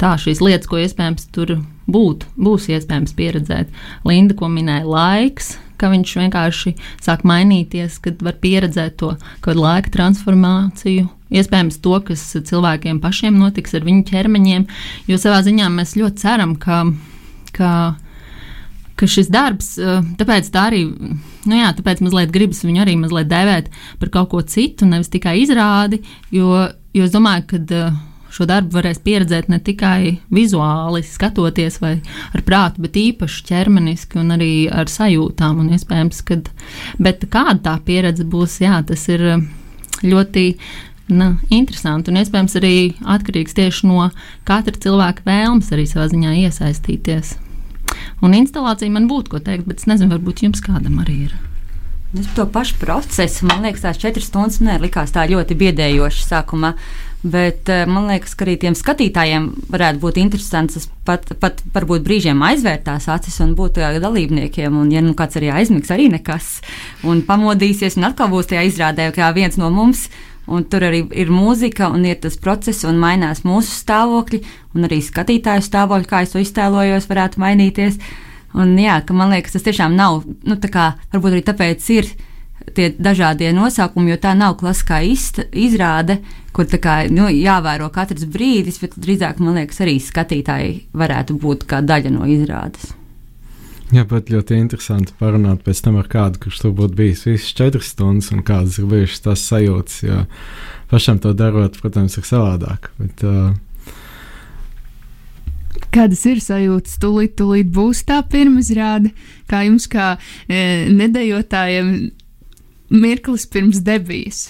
tā 0.00 0.14
šīs 0.20 0.42
lietas, 0.44 0.68
ko 0.70 0.80
iespējams 0.82 1.28
tur 1.34 1.56
būt, 1.90 2.26
būs 2.36 2.68
iespējams 2.72 3.14
pieredzēt. 3.16 3.70
Linda, 4.08 4.36
ko 4.38 4.48
minēja 4.52 4.86
laiks, 4.88 5.54
ka 5.80 5.90
viņš 5.92 6.14
vienkārši 6.20 6.74
sāk 7.02 7.24
mainīties, 7.26 7.98
kad 8.02 8.22
var 8.24 8.38
pieredzēt 8.42 8.98
to 9.02 9.14
kaut 9.44 9.58
laika 9.58 9.92
transformāciju. 9.94 11.08
Iespējams, 11.34 11.80
to, 11.82 11.96
kas 12.06 12.22
cilvēkiem 12.46 13.00
pašiem 13.02 13.36
notiks 13.40 13.74
ar 13.74 13.86
viņu 13.86 14.04
ķermeņiem, 14.06 14.68
jo 15.10 15.18
savā 15.18 15.40
ziņā 15.42 15.70
mēs 15.74 15.96
ļoti 15.98 16.22
ceram, 16.22 16.54
ka, 16.60 16.84
ka 17.56 17.70
ka 18.96 19.08
šis 19.10 19.28
darbs, 19.32 19.74
eh, 19.78 20.00
tāpēc 20.18 20.48
tā 20.54 20.68
arī, 20.70 20.84
nu 21.46 21.58
jā, 21.58 21.70
tāpēc 21.76 22.02
mazliet 22.04 22.32
gribas 22.34 22.62
viņu 22.64 22.84
arī 22.84 22.96
mazliet 22.98 23.30
dēvēt 23.30 23.70
par 24.00 24.10
kaut 24.14 24.30
ko 24.30 24.42
citu, 24.42 24.86
nevis 24.86 25.10
tikai 25.12 25.40
izrādi, 25.42 26.02
jo, 26.34 26.68
jo 26.94 27.06
es 27.06 27.14
domāju, 27.14 27.46
ka 27.50 27.62
eh, 27.62 27.98
šo 28.34 28.46
darbu 28.50 28.74
varēs 28.78 29.02
pieredzēt 29.04 29.50
ne 29.52 29.60
tikai 29.62 30.18
vizuāli, 30.34 31.04
skatoties 31.06 31.78
vai 31.82 31.94
ar 32.34 32.42
prātu, 32.46 32.82
bet 32.86 32.98
īpaši 32.98 33.44
ķermeniski 33.50 34.18
un 34.22 34.34
arī 34.34 34.54
ar 34.72 34.90
sajūtām. 34.90 35.60
Un 35.62 35.70
iespējams, 35.76 36.24
bet 36.98 37.28
kāda 37.30 37.60
tā 37.68 37.76
pieredze 37.86 38.26
būs, 38.26 38.58
jā, 38.64 38.80
tas 38.86 39.06
ir 39.12 39.30
eh, 39.36 39.46
ļoti. 40.02 40.50
Na, 41.04 41.34
interesanti 41.52 42.08
un 42.08 42.16
iespējams 42.16 42.54
arī 42.56 42.76
atkarīgs 43.12 43.52
tieši 43.58 43.90
no 43.90 44.06
katra 44.48 44.72
cilvēka 44.72 45.26
vēlmes 45.28 45.68
arī 45.76 45.84
savā 45.84 46.06
ziņā 46.08 46.32
iesaistīties. 46.46 47.34
Un 48.24 48.36
instalācija 48.36 48.92
man 48.92 49.08
būtu 49.10 49.34
ko 49.34 49.42
teikt, 49.44 49.66
bet 49.68 49.82
es 49.82 49.88
nezinu, 49.90 50.14
varbūt 50.14 50.46
jums 50.46 50.62
kādam 50.64 51.00
arī 51.02 51.24
ir. 51.26 51.34
Es 52.14 52.28
par 52.30 52.36
to 52.36 52.44
pašu 52.54 52.76
procesu, 52.78 53.46
man 53.48 53.64
liekas, 53.66 53.82
tās 53.82 53.98
četras 53.98 54.28
stundas 54.30 54.60
man 54.62 54.78
likās 54.82 55.10
tā 55.12 55.24
ļoti 55.26 55.56
biedējoši 55.58 56.28
sākumā. 56.28 56.72
Bet 57.24 57.70
eh, 57.72 57.86
man 57.88 58.06
liekas, 58.10 58.34
ka 58.36 58.44
arī 58.44 58.54
tiem 58.60 58.74
skatītājiem 58.76 59.48
varētu 59.72 60.00
būt 60.02 60.20
interesants 60.20 60.86
pat, 61.08 61.30
pat 61.40 61.62
varbūt 61.74 62.04
brīžiem 62.04 62.42
aizvērt 62.44 62.84
tās 62.86 63.08
acis 63.10 63.40
un 63.40 63.54
būt 63.58 63.80
dalībniekiem. 64.04 64.76
Un, 64.76 64.92
ja 64.92 65.02
nu 65.02 65.16
kāds 65.16 65.40
arī 65.40 65.48
aizmigs, 65.56 65.90
arī 65.90 66.10
nekas, 66.12 66.58
un 67.02 67.24
pamodīsies, 67.26 67.96
un 67.98 68.10
atkal 68.10 68.28
būs 68.32 68.52
tajā 68.52 68.66
izrādē, 68.68 69.08
kā 69.16 69.32
viens 69.34 69.56
no 69.58 69.72
mums 69.72 70.06
Un 70.50 70.66
tur 70.68 70.84
arī 70.84 71.00
ir 71.16 71.32
mūzika, 71.32 71.88
un 71.94 72.04
ir 72.04 72.18
tas 72.20 72.36
process, 72.40 72.84
un 72.84 73.00
mainās 73.00 73.44
mūsu 73.48 73.72
stāvokļi, 73.78 74.42
un 74.76 74.88
arī 74.88 75.00
skatītāju 75.04 75.64
stāvokļi, 75.64 76.08
kā 76.10 76.20
es 76.24 76.34
to 76.34 76.42
iztēlojos, 76.42 77.08
varētu 77.08 77.40
mainīties. 77.40 77.96
Un, 78.54 78.76
jā, 78.78 79.00
man 79.16 79.32
liekas, 79.32 79.56
tas 79.56 79.64
tiešām 79.66 79.96
nav, 79.98 80.22
nu, 80.46 80.56
tā 80.60 80.70
kā 80.70 80.92
varbūt 81.14 81.32
arī 81.32 81.44
tāpēc 81.48 81.88
ir 81.96 82.10
tie 82.76 82.90
dažādie 82.92 83.50
nosaukumi, 83.56 84.12
jo 84.12 84.18
tā 84.20 84.34
nav 84.38 84.56
klasiskā 84.60 85.00
izrāde, 85.04 86.20
kur 86.54 86.68
kā, 86.68 87.02
nu, 87.10 87.26
jāvēro 87.32 87.90
katrs 87.92 88.28
brīdis, 88.30 88.78
bet 88.82 88.98
drīzāk, 89.00 89.40
man 89.42 89.58
liekas, 89.58 89.80
arī 89.84 89.96
skatītāji 90.00 90.76
varētu 90.94 91.38
būt 91.40 91.66
kā 91.70 91.82
daļa 91.84 92.14
no 92.14 92.28
izrādes. 92.30 92.92
Jā, 93.94 94.02
bet 94.10 94.30
ļoti 94.32 94.56
interesanti 94.58 95.14
parunāt 95.20 95.60
pēc 95.62 95.84
tam 95.84 96.00
ar 96.00 96.08
kādu, 96.10 96.40
kurš 96.42 96.64
tur 96.64 96.72
būtu 96.74 96.96
bijis 96.98 97.26
visas 97.28 97.52
četras 97.54 97.92
stundas 97.92 98.32
un 98.34 98.40
kādas 98.46 98.80
ir 98.80 98.88
bijušas 98.90 99.22
tās 99.28 99.44
sajūtas. 99.46 100.00
Jo 100.02 100.24
pašam 100.90 101.20
to 101.22 101.32
darot, 101.36 101.78
protams, 101.82 102.16
ir 102.18 102.26
savādāk. 102.26 102.90
Bet, 102.98 103.22
uh, 103.26 103.54
Kādas 105.94 106.24
ir 106.26 106.40
sajūtas? 106.42 106.96
Tūlīt, 107.02 107.36
tūlīt 107.38 107.70
būs 107.74 108.02
tā 108.08 108.18
pirmizrāde, 108.26 109.12
kā 109.50 109.62
jums, 109.66 109.86
kā 109.90 110.14
e, 110.48 110.90
nedējotājiem, 110.90 111.90
mirklis 112.94 113.46
pirms 113.50 113.82
debijas. 113.86 114.48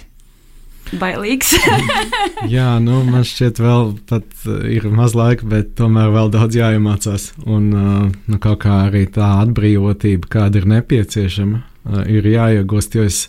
Bailīgs. 0.93 1.55
Jā, 2.55 2.77
nu, 2.83 3.01
man 3.09 3.25
šķiet, 3.27 3.61
vēl 3.63 3.95
pat 4.09 4.27
uh, 4.47 4.65
ir 4.71 4.87
maz 4.93 5.15
laika, 5.17 5.47
bet 5.49 5.75
tomēr 5.79 6.13
vēl 6.15 6.33
daudz 6.35 6.59
jāiemācās. 6.59 7.31
Un 7.47 7.71
uh, 7.73 8.03
nu, 8.29 8.41
kaut 8.43 8.63
kā 8.65 8.85
arī 8.89 9.07
tā 9.11 9.31
atbrīvotība, 9.43 10.31
kāda 10.37 10.61
ir 10.61 10.69
nepieciešama, 10.75 11.61
uh, 11.63 12.05
ir 12.11 12.29
jāiegūst. 12.29 12.99
Jo 12.99 13.09
es 13.09 13.25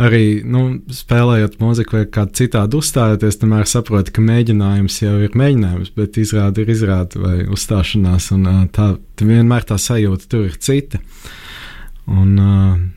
arī 0.00 0.40
nu, 0.46 0.64
spēlējot 0.94 1.58
mūziku 1.62 1.98
vai 1.98 2.06
kādā 2.06 2.38
citādi 2.42 2.78
uzstājoties, 2.78 3.40
tomēr 3.42 3.68
saprotu, 3.70 4.14
ka 4.14 4.24
mēģinājums 4.24 5.02
jau 5.02 5.18
ir 5.26 5.38
mēģinājums, 5.38 5.94
bet 5.98 6.20
izrāda 6.22 6.64
ir 6.64 6.74
izrāda 6.76 7.22
vai 7.22 7.36
uzstāšanās. 7.50 8.32
Un, 8.38 8.50
tā 8.72 8.94
vienmēr 9.20 9.68
tā 9.68 9.80
sajūta 9.80 10.30
tur 10.30 10.48
ir 10.48 10.58
cita. 10.62 11.02
Un, 12.10 12.34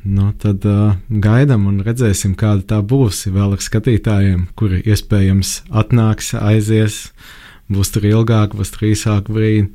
nu, 0.01 0.29
tad 0.41 0.63
gaidām 1.09 1.67
un 1.69 1.83
redzēsim, 1.85 2.33
kāda 2.39 2.63
tā 2.74 2.79
būs. 2.81 3.27
Vēl 3.29 3.53
ar 3.53 3.62
skatītājiem, 3.62 4.47
kuri 4.57 4.81
iespējams 4.81 5.59
atnāks, 5.69 6.33
aizies, 6.39 7.12
būs 7.69 7.93
tur 7.93 8.07
ilgāk, 8.09 8.57
būs 8.57 8.74
tur 8.74 8.89
īsāk 8.89 9.29
brīdi. 9.29 9.69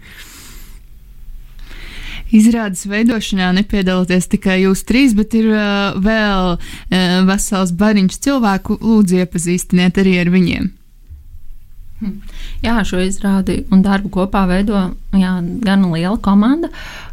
Izrādes 2.31 2.85
veidošanā 2.87 3.49
nepiedalāties 3.57 4.29
tikai 4.31 4.61
jūs 4.63 4.85
trīs, 4.87 5.17
bet 5.19 5.35
ir 5.35 5.49
uh, 5.51 5.97
vēl 5.99 6.53
uh, 6.55 6.61
vesels 7.27 7.73
bariņš 7.75 8.21
cilvēku. 8.27 8.79
Lūdzu, 8.83 9.19
iepazīstiniet 9.25 9.99
arī 9.99 10.21
ar 10.23 10.31
viņiem. 10.31 10.71
Hm. 12.01 12.15
Jā, 12.65 12.79
šo 12.89 13.03
izrādi 13.05 13.59
un 13.69 13.83
darbu 13.85 14.09
kopā 14.15 14.47
veido 14.49 14.79
jā, 15.13 15.33
gan 15.61 15.83
liela 15.93 16.17
komanda. 16.25 16.71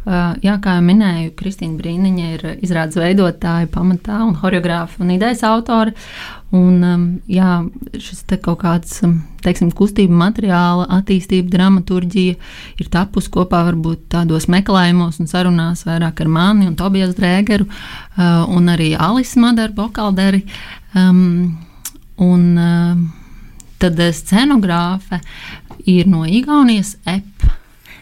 Uh, 0.08 0.32
jā, 0.40 0.54
kā 0.64 0.78
jau 0.78 0.84
minēju, 0.86 1.34
Kristīna 1.36 1.76
Brīniņa 1.76 2.28
ir 2.32 2.44
izrādes 2.64 2.96
veidotāja 2.96 3.68
pamatā 3.68 4.22
un 4.24 4.32
choreogrāfa 4.40 5.02
un 5.04 5.12
idejas 5.12 5.44
autora. 5.44 5.92
Un, 6.56 6.80
um, 6.80 7.04
jā, 7.28 7.58
šis 8.00 8.24
kaut 8.40 8.62
kāds, 8.62 9.02
um, 9.04 9.18
teiksim, 9.44 9.68
kustība 9.76 10.16
materiāla 10.22 10.88
attīstība, 10.96 11.52
dramaturģija 11.52 12.38
ir 12.80 12.88
tapusi 12.88 13.28
kopā 13.34 13.60
varbūt 13.68 14.06
tādos 14.16 14.48
meklējumos 14.48 15.20
un 15.20 15.28
sarunās 15.28 15.84
vairāk 15.84 16.24
ar 16.24 16.32
mani 16.32 16.70
un 16.70 16.80
Tobijas 16.80 17.12
Drēgeru 17.20 17.68
uh, 17.68 18.48
un 18.48 18.72
arī 18.72 18.94
Alisu 18.96 19.44
Madaru 19.44 19.76
Bokalderi. 19.82 20.46
Um, 20.96 21.58
un, 22.24 22.50
uh, 22.56 23.17
Tad 23.78 24.00
eh, 24.00 24.12
scenogrāfe 24.12 25.20
ir 25.86 26.08
no 26.10 26.26
Igaunijas 26.26 26.96
EP. 27.06 27.34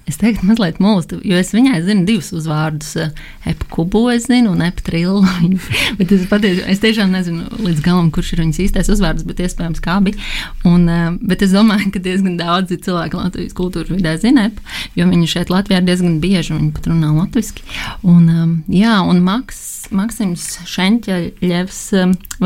Es 0.06 0.20
teiktu, 0.20 0.46
mazliet 0.46 0.76
mūžīgi, 0.78 1.18
jo 1.26 1.38
es 1.40 1.48
viņai 1.50 1.80
zinu 1.82 2.04
divus 2.06 2.28
uzvārdus. 2.36 2.92
Eh, 3.02 3.24
Epu 3.50 3.66
kubu 3.72 4.04
es 4.12 4.28
zinu, 4.30 4.52
un 4.54 4.62
epu 4.62 4.84
trillu. 4.86 5.24
bet 5.98 6.14
es, 6.14 6.24
patiesi, 6.30 6.62
es 6.70 6.80
tiešām 6.82 7.10
nezinu 7.12 7.48
līdz 7.58 7.82
galam, 7.82 8.12
kurš 8.14 8.32
ir 8.36 8.44
viņas 8.44 8.62
īstais 8.68 8.90
uzvārds, 8.94 9.26
bet 9.26 9.42
iespējams 9.42 9.82
kā 9.82 9.98
bija. 10.06 10.22
Un, 10.68 10.86
eh, 10.88 11.10
bet 11.26 11.42
es 11.42 11.52
domāju, 11.56 11.90
ka 11.96 12.04
diezgan 12.06 12.38
daudzi 12.38 12.78
cilvēki 12.86 13.18
Latvijas 13.18 13.58
kultūras 13.58 13.92
vidē 13.92 14.14
zina 14.22 14.46
epu, 14.52 14.64
jo 14.96 15.10
viņi 15.10 15.30
šeit 15.34 15.52
Latvijā 15.52 15.82
ir 15.82 15.90
diezgan 15.90 16.20
bieži, 16.22 16.54
viņi 16.54 16.72
pat 16.78 16.86
runā 16.92 17.12
latviski. 17.18 17.66
Un, 18.06 18.62
jā, 18.70 19.00
un 19.02 19.24
Maks, 19.26 19.90
Maksims 19.90 20.52
Šenķeļevs 20.70 21.82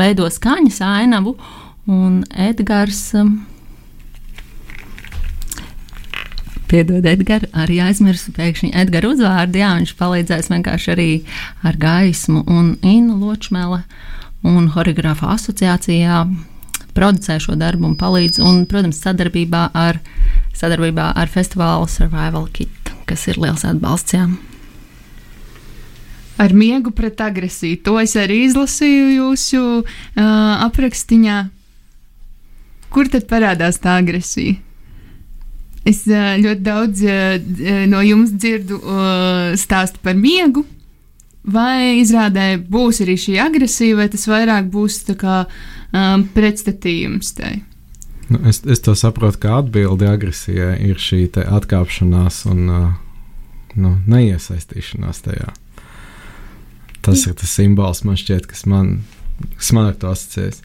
veido 0.01 0.33
skaņas 0.33 0.81
ainavu. 0.89 1.37
Un 1.91 2.21
Edgars. 2.31 3.11
Um, 3.13 3.41
Piedod, 6.71 7.03
Edgars, 7.03 7.49
arī 7.51 7.81
aizmirsu 7.83 8.31
pēkšņi 8.31 8.69
Edgara 8.79 9.09
uzvārdu. 9.11 9.59
Jā, 9.59 9.73
viņš 9.75 9.91
palīdzēs 9.99 10.47
vienkārši 10.53 10.93
arī 10.93 11.09
ar 11.67 11.75
gaismu 11.75 12.45
un 12.47 12.77
Innu 12.79 13.17
Ločmele 13.19 13.81
un 14.47 14.69
Horeogrāfa 14.71 15.33
asociācijā 15.35 16.21
producē 16.95 17.41
šo 17.43 17.57
darbu 17.59 17.91
un 17.91 17.99
palīdz. 17.99 18.39
Un, 18.39 18.63
protams, 18.71 19.03
sadarbībā 19.03 19.67
ar, 19.75 19.99
sadarbībā 20.55 21.11
ar 21.11 21.31
festivālu 21.31 21.91
Survival 21.91 22.47
Kit, 22.55 22.95
kas 23.09 23.27
ir 23.27 23.41
liels 23.43 23.67
atbalsts. 23.67 24.15
Jā. 24.15 24.29
Ar 26.39 26.55
miegu 26.55 26.95
pret 26.95 27.19
agresiju. 27.19 27.83
To 27.83 27.99
es 27.99 28.15
arī 28.15 28.45
izlasīju 28.47 29.09
jūsu 29.17 29.65
uh, 29.81 30.23
aprakstiņā. 30.71 31.41
Kur 32.91 33.07
tad 33.11 33.27
parādās 33.29 33.79
tā 33.81 33.97
agresija? 34.01 34.57
Es 35.87 36.03
ļoti 36.05 36.61
daudz 36.61 37.01
no 37.89 38.03
jums 38.05 38.35
dzirdu 38.35 38.77
stāstu 39.57 40.03
par 40.03 40.19
miegu. 40.19 40.65
Vai 41.41 41.97
izrādē 41.97 42.59
būs 42.69 43.01
arī 43.01 43.15
šī 43.17 43.39
agresija, 43.41 43.97
vai 43.97 44.05
tas 44.13 44.27
vairāk 44.29 44.67
būs 44.69 44.99
kā, 45.17 45.39
um, 45.89 46.27
pretstatījums 46.35 47.33
tai? 47.33 47.55
Nu, 48.29 48.43
es, 48.47 48.61
es 48.69 48.83
to 48.85 48.93
saprotu, 48.95 49.41
ka 49.41 49.57
atbilde 49.63 50.05
agresijai 50.07 50.75
ir 50.85 51.01
šī 51.01 51.23
atkāpšanās 51.41 52.43
un 52.51 52.69
uh, 52.69 52.91
nu, 53.75 53.95
neiesaistīšanās 54.05 55.23
tajā. 55.25 55.49
Tas 57.01 57.25
ir 57.25 57.33
tas 57.41 57.55
simbols, 57.57 58.03
man 58.05 58.19
šķiet, 58.21 58.45
kas 58.45 58.67
man, 58.69 58.99
kas 59.57 59.71
man 59.73 59.89
ar 59.89 59.97
to 59.97 60.11
asociējas. 60.13 60.61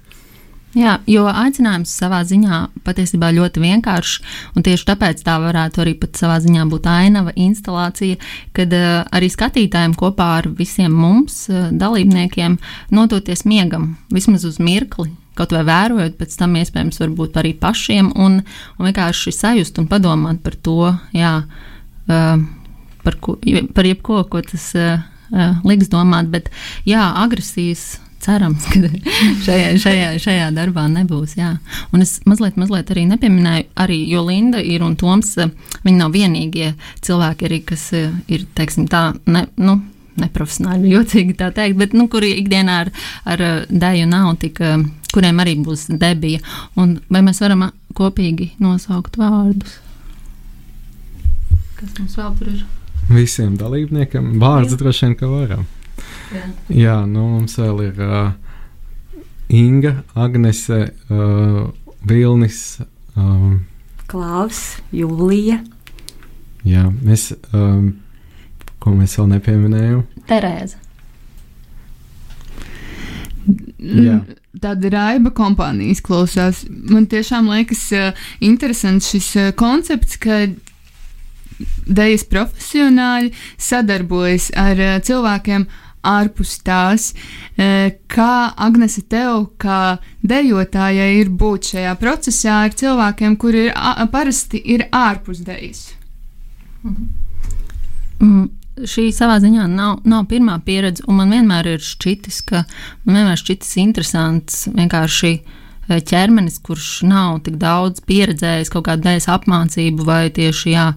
Jā, 0.77 0.99
jo 1.09 1.23
aicinājums 1.25 1.89
savā 1.97 2.19
ziņā 2.29 2.57
patiesībā 2.85 3.31
ļoti 3.33 3.63
vienkāršs, 3.63 4.17
un 4.59 4.65
tieši 4.67 4.85
tāpēc 4.91 5.23
tā 5.25 5.39
varētu 5.41 5.81
arī 5.81 5.95
pat 5.97 6.21
savā 6.21 6.37
ziņā 6.45 6.67
būt 6.69 6.89
ainava 6.93 7.33
instalācija, 7.33 8.19
kad 8.57 8.75
uh, 8.77 8.99
arī 9.17 9.31
skatītājiem 9.33 9.95
kopā 9.97 10.27
ar 10.43 10.51
visiem 10.59 10.93
mums, 10.93 11.47
uh, 11.49 11.71
dalībniekiem, 11.73 12.59
nodoties 12.93 13.47
miegam 13.49 13.95
vismaz 14.13 14.45
uz 14.45 14.61
mirkli. 14.61 15.15
Kaut 15.37 15.57
vai 15.57 15.65
vērojot, 15.69 16.21
pēc 16.21 16.37
tam 16.37 16.61
iespējams, 16.61 17.01
varbūt 17.01 17.41
arī 17.41 17.57
pašiem, 17.61 18.13
un, 18.13 18.43
un 18.77 18.91
vienkārši 18.91 19.33
sajust 19.33 19.81
un 19.81 19.89
padomāt 19.89 20.45
par 20.45 20.61
to, 20.61 20.93
jā, 21.17 21.39
uh, 21.41 22.41
par, 23.05 23.23
ko, 23.25 23.41
par 23.73 23.89
jebko, 23.89 24.27
ko 24.29 24.45
tas 24.45 24.75
uh, 24.77 25.01
uh, 25.33 25.57
liks 25.65 25.89
domāt. 25.89 26.29
Bet, 26.33 26.53
jā, 26.85 27.15
agresijas 27.25 27.95
cerams, 28.27 28.67
ka 28.73 28.81
šajā, 29.47 29.73
šajā, 29.83 30.11
šajā 30.23 30.51
darbā 30.57 30.87
nebūs. 30.93 31.37
Jā. 31.39 31.55
Un 31.95 32.05
es 32.05 32.19
mazliet, 32.29 32.59
mazliet 32.61 32.91
arī 32.95 33.07
nepieminēju, 33.13 33.69
arī, 33.83 34.01
jo 34.11 34.25
Linda 34.27 34.63
ir 34.63 34.85
un 34.87 34.97
Toms, 35.01 35.37
eh, 35.43 35.53
viņi 35.87 36.01
nav 36.01 36.15
vienīgie 36.17 36.73
cilvēki, 37.07 37.49
arī, 37.49 37.61
kas 37.71 37.89
eh, 37.97 38.11
ir, 38.33 38.47
teiksim, 38.59 38.89
tā, 38.93 39.09
ne, 39.31 39.47
nu, 39.61 39.79
neprofesionāli, 40.21 40.93
jocīgi 40.97 41.39
tā 41.39 41.53
teikt, 41.57 41.79
bet 41.81 41.97
nu, 41.97 42.09
kuri 42.13 42.35
ikdienā 42.43 42.83
ar, 42.85 42.93
ar 43.29 43.47
eh, 43.47 43.59
dēļu 43.71 44.11
nav 44.13 44.35
tik, 44.43 44.63
kuriem 45.15 45.43
arī 45.43 45.57
būs 45.65 45.89
debija. 45.97 46.43
Un 46.81 46.99
vai 47.13 47.23
mēs 47.25 47.43
varam 47.45 47.69
kopīgi 47.97 48.53
nosaukt 48.63 49.17
vārdus? 49.21 49.81
Kas 51.77 51.93
mums 52.01 52.17
vēl 52.17 52.37
tur 52.39 52.53
ir? 52.55 52.65
Visiem 53.07 53.55
dalībniekiem 53.61 54.39
vārds 54.43 54.75
droši 54.81 55.05
vien, 55.05 55.19
ka 55.21 55.29
varam. 55.31 55.67
Jā, 56.35 56.45
Jā 56.69 56.97
nu, 57.07 57.27
mums 57.37 57.57
vēl 57.61 57.87
ir 57.89 58.03
uh, 58.03 58.33
Inga, 59.49 60.03
Agnese, 60.15 60.93
uh, 61.09 61.69
Vilnis, 62.07 62.81
um, 63.15 63.61
Klaus, 64.11 64.79
Jūlija. 64.95 65.61
Jā, 66.67 66.89
mēs, 66.91 67.31
um, 67.55 67.93
ko 68.83 68.95
mēs 68.95 69.15
vēl 69.19 69.31
nepieminējām? 69.37 70.03
Terēza. 70.27 70.83
Jā. 73.79 74.21
Tāda 74.59 74.91
raiba 74.91 75.31
kompānijas 75.37 76.01
klausās. 76.03 76.65
Man 76.67 77.07
tiešām 77.11 77.51
liekas 77.53 77.85
interesants 78.43 79.13
šis 79.13 79.53
koncepts, 79.59 80.17
ka 80.19 80.47
dejas 81.87 82.25
profesionāļi 82.27 83.31
sadarbojas 83.63 84.49
ar 84.59 84.81
cilvēkiem, 85.07 85.69
uh, 85.69 85.86
ārpus 86.07 86.59
tās. 86.67 87.13
E, 87.57 87.97
kā 88.13 88.53
Agnese 88.57 89.03
tev, 89.09 89.53
kā 89.59 89.99
dejotājai, 90.27 91.13
ir 91.21 91.31
būt 91.31 91.73
šajā 91.73 91.97
procesā 92.01 92.61
ar 92.67 92.77
cilvēkiem, 92.77 93.39
kuri 93.41 93.69
ir, 93.69 93.73
parasti 94.13 94.63
ir 94.65 94.89
ārpus 94.93 95.43
dejas? 95.47 95.89
Mhm. 96.83 97.11
Mm 98.21 98.47
šī 98.85 99.09
savā 99.15 99.39
ziņā 99.41 99.67
nav, 99.73 100.01
nav 100.09 100.27
pirmā 100.31 100.59
pieredze, 100.65 101.05
un 101.09 101.21
man 101.21 101.33
vienmēr 101.33 101.69
ir 101.77 101.85
šķitis, 101.85 102.41
ka 102.49 102.65
man 103.07 103.21
vienmēr 103.21 103.41
šķitis 103.41 103.77
interesants 103.81 104.67
vienkārši 104.75 105.33
e, 105.33 106.01
ķermenis, 106.11 106.59
kurš 106.65 106.91
nav 107.09 107.41
tik 107.47 107.57
daudz 107.63 108.05
pieredzējis 108.09 108.73
kaut 108.75 108.89
kādu 108.91 109.07
dēļas 109.07 109.31
apmācību 109.33 110.09
vai 110.09 110.27
tieši, 110.35 110.75
jā, 110.75 110.91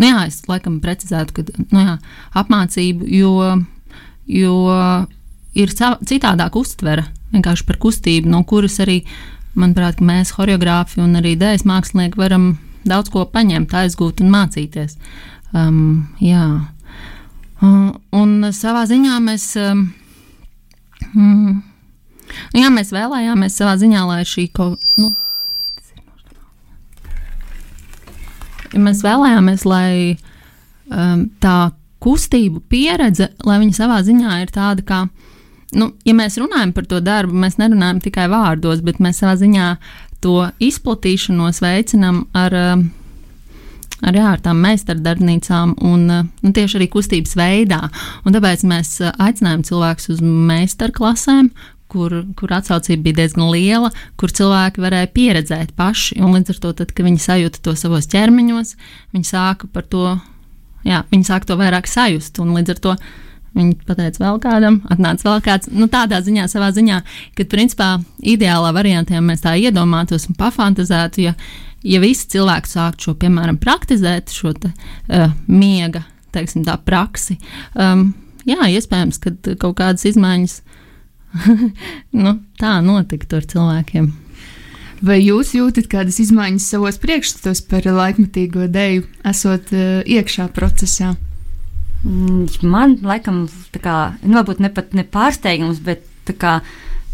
nu 0.00 0.10
jā, 0.10 0.24
es 0.26 0.40
laikam 0.50 0.80
precizētu, 0.82 1.36
ka, 1.36 1.66
nu 1.70 1.84
jā, 1.84 1.98
apmācību, 2.42 3.10
jo 3.14 3.34
jo 4.30 4.54
ir 5.58 5.72
citādāk 5.74 6.56
uztvere 6.58 7.06
vienkārši 7.34 7.66
par 7.66 7.78
kustību, 7.82 8.30
no 8.30 8.42
kuras 8.48 8.78
arī, 8.82 9.00
manuprāt, 9.58 10.02
mēs, 10.04 10.34
choreogrāfi 10.36 11.00
un 11.02 11.18
arī 11.18 11.36
dēļas 11.38 11.66
mākslinieki, 11.68 12.18
varam 12.20 12.52
daudz 12.86 13.10
ko 13.12 13.26
paņemt, 13.28 13.74
aizgūt 13.82 14.22
un 14.24 14.30
mācīties. 14.32 14.96
Um, 15.52 15.80
jā. 16.22 16.44
Un, 17.60 17.80
un 18.16 18.52
savā 18.56 18.86
ziņā 18.88 19.18
mēs, 19.22 19.50
um, 19.60 19.88
mm, 21.12 21.58
jā, 22.56 22.70
mēs 22.72 22.94
vēlējāmies 22.94 23.58
savā 23.60 23.74
ziņā, 23.80 24.04
lai 24.08 24.22
šī 24.28 24.46
kaut 24.54 24.80
nu, 24.98 25.10
mēs 28.78 29.02
vēlējāmies, 29.04 29.66
lai 29.68 29.92
um, 30.88 31.26
tā 31.42 31.58
kustību 32.02 32.62
pieredze, 32.72 33.30
lai 33.46 33.58
viņa 33.62 33.76
savā 33.76 34.00
ziņā 34.06 34.38
ir 34.42 34.52
tāda, 34.54 34.84
kā, 34.86 35.00
nu, 35.76 35.90
ja 36.06 36.14
mēs 36.16 36.38
runājam 36.40 36.72
par 36.76 36.88
to 36.90 37.00
darbu, 37.04 37.36
mēs 37.44 37.58
nerunājam 37.60 38.00
tikai 38.04 38.28
vārdos, 38.32 38.82
bet 38.86 39.02
mēs 39.02 39.22
savā 39.22 39.36
ziņā 39.40 39.74
to 40.24 40.50
izplatīšanos 40.60 41.62
veicinām 41.64 42.22
ar, 42.36 42.56
um, 42.74 42.86
ar, 44.04 44.16
jā, 44.16 44.30
ar 44.34 44.40
tām 44.44 44.62
meistardarbnīcām 44.64 45.76
un 45.88 46.06
uh, 46.08 46.24
nu, 46.44 46.54
tieši 46.56 46.80
arī 46.80 46.88
kustības 46.92 47.36
veidā. 47.40 47.82
Un 48.24 48.36
tāpēc 48.36 48.64
mēs 48.68 48.96
uh, 49.04 49.12
aicinājām 49.20 49.64
cilvēkus 49.68 50.10
uz 50.16 50.24
meistarklasēm, 50.24 51.52
kur, 51.90 52.20
kur 52.38 52.52
atsaucība 52.54 53.08
bija 53.08 53.22
diezgan 53.22 53.48
liela, 53.50 53.90
kur 54.20 54.32
cilvēki 54.34 54.82
varēja 54.84 55.10
pieredzēt 55.14 55.72
paši. 55.78 56.20
Līdz 56.22 56.54
ar 56.54 56.60
to, 56.64 56.74
tad, 56.82 56.92
kad 56.94 57.08
viņi 57.08 57.24
sajūta 57.24 57.64
to 57.64 57.74
savos 57.78 58.08
ķermeņos, 58.12 58.76
viņi 59.16 59.30
sāka 59.32 59.70
par 59.72 59.88
to, 59.90 60.12
jā, 60.86 61.02
viņi 61.10 61.26
sāka 61.26 61.50
to 61.50 61.58
vairāk 61.60 61.88
sajust. 61.90 62.38
Un 62.42 62.54
līdz 62.56 62.74
ar 62.74 62.80
to 62.84 62.94
viņi 63.56 63.74
pateica 63.86 64.22
vēl 64.22 64.38
kādam, 64.42 64.78
atnāca 64.92 65.26
vēl 65.26 65.42
kāds. 65.44 65.70
Nu, 65.74 65.88
tādā 65.90 66.20
ziņā, 66.24 66.46
savā 66.50 66.70
ziņā, 66.74 67.00
kad 67.38 67.50
principā 67.50 67.90
ideālā 68.22 68.70
variantā 68.76 69.20
mēs 69.24 69.44
tā 69.44 69.56
iedomātos 69.58 70.28
un 70.30 70.38
pafantazētu, 70.38 71.24
ja, 71.26 71.34
ja 71.82 72.02
visi 72.02 72.28
cilvēki 72.36 72.70
sāktu 72.70 73.08
šo, 73.08 73.16
piemēram, 73.20 73.58
praktizēt 73.62 74.32
šo 74.34 74.54
te, 74.54 74.70
uh, 74.70 75.34
miega, 75.50 76.04
teiksim, 76.34 76.64
tā 76.68 76.78
praksi. 76.86 77.40
Um, 77.74 78.12
jā, 78.46 78.60
iespējams, 78.70 79.20
ka 79.22 79.34
kaut 79.58 79.80
kādas 79.82 80.06
izmaiņas 80.12 80.60
nu, 82.22 82.36
tā 82.60 82.78
notiktu 82.86 83.40
ar 83.40 83.50
cilvēkiem. 83.50 84.12
Vai 85.00 85.16
jūs 85.22 85.54
jūtat 85.56 85.88
kādas 85.88 86.18
izmaiņas 86.20 86.66
savos 86.74 86.98
priekšstatos 87.00 87.62
par 87.70 87.86
laikmatīgo 87.88 88.66
dēļu, 88.68 89.06
esot 89.30 89.72
uh, 89.72 90.02
iekšā 90.04 90.50
procesā? 90.56 91.14
Mm, 92.04 92.46
man, 92.68 92.98
laikam, 93.04 93.46
tā 93.72 93.80
kā, 93.80 93.96
nu, 94.20 94.36
varbūt 94.36 94.60
ne 94.60 94.70
pat 94.72 94.92
ne 94.96 95.04
pārsteigums, 95.08 95.80
bet 95.84 96.04
kā 96.40 96.58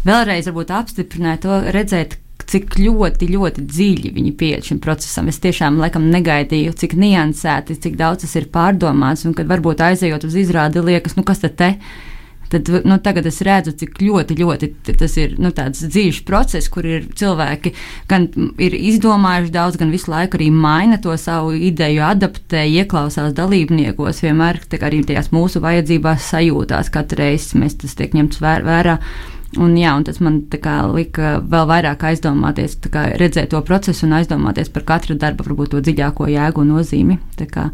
vēlreiz 0.07 0.49
apstiprināja 0.51 1.43
to 1.45 1.61
redzēt, 1.75 2.17
cik 2.47 2.77
ļoti, 2.79 3.27
ļoti 3.31 3.63
dziļi 3.67 4.11
viņi 4.15 4.35
pieiet 4.39 4.67
šim 4.67 4.83
procesam. 4.83 5.31
Es 5.31 5.39
tiešām 5.43 5.79
laikam 5.81 6.11
negaidīju, 6.11 6.75
cik 6.79 6.95
niansēti, 6.99 7.79
cik 7.83 7.97
daudz 7.99 8.23
tas 8.23 8.35
ir 8.39 8.51
pārdomāts, 8.51 9.25
un 9.27 9.35
kad 9.35 9.49
varbūt 9.49 9.83
aizejot 9.83 10.27
uz 10.27 10.37
izrādi, 10.43 10.83
liekas, 10.83 11.17
nu 11.19 11.25
kas 11.27 11.43
tad 11.43 11.57
te 11.59 11.73
ir 11.73 12.05
tad 12.51 12.69
nu, 12.87 12.97
tagad 13.03 13.27
es 13.29 13.39
redzu, 13.45 13.73
cik 13.77 14.01
ļoti, 14.01 14.37
ļoti 14.39 14.71
tas 14.87 15.17
ir 15.19 15.35
nu, 15.41 15.51
dzīves 15.53 16.23
process, 16.27 16.71
kur 16.71 16.87
ir 16.87 17.07
cilvēki 17.17 17.73
gan 18.09 18.27
ir 18.61 18.75
izdomājuši 18.77 19.53
daudz, 19.53 19.79
gan 19.79 19.93
visu 19.93 20.11
laiku 20.13 20.39
arī 20.39 20.49
maina 20.53 20.99
to 21.01 21.15
savu 21.19 21.53
ideju, 21.55 22.03
adaptē, 22.07 22.65
ieklausās 22.81 23.35
dalībniekos, 23.37 24.21
vienmēr 24.25 24.61
arī 24.87 25.01
tajās 25.07 25.31
mūsu 25.35 25.61
vajadzībās 25.63 26.29
sajūtās. 26.31 26.91
Katru 26.93 27.23
reizi 27.23 27.59
mēs 27.59 27.79
tas 27.81 27.97
tiek 27.97 28.15
ņemts 28.17 28.41
vēr, 28.43 28.65
vērā. 28.67 28.99
Un, 29.57 29.77
jā, 29.79 29.93
un 29.95 30.03
tas 30.03 30.19
man 30.19 30.41
kā, 30.51 30.81
lika 30.91 31.37
vēl 31.39 31.69
vairāk 31.69 32.03
aizdomāties, 32.09 32.75
kā, 32.91 33.07
redzēt 33.17 33.53
to 33.53 33.61
procesu 33.65 34.05
un 34.05 34.17
aizdomāties 34.19 34.69
par 34.73 34.83
katra 34.89 35.15
darba, 35.15 35.45
varbūt 35.47 35.71
to 35.71 35.81
dziļāko 35.85 36.27
jēgu 36.29 36.61
un 36.61 36.73
nozīmi. 36.75 37.17
Kā, 37.53 37.69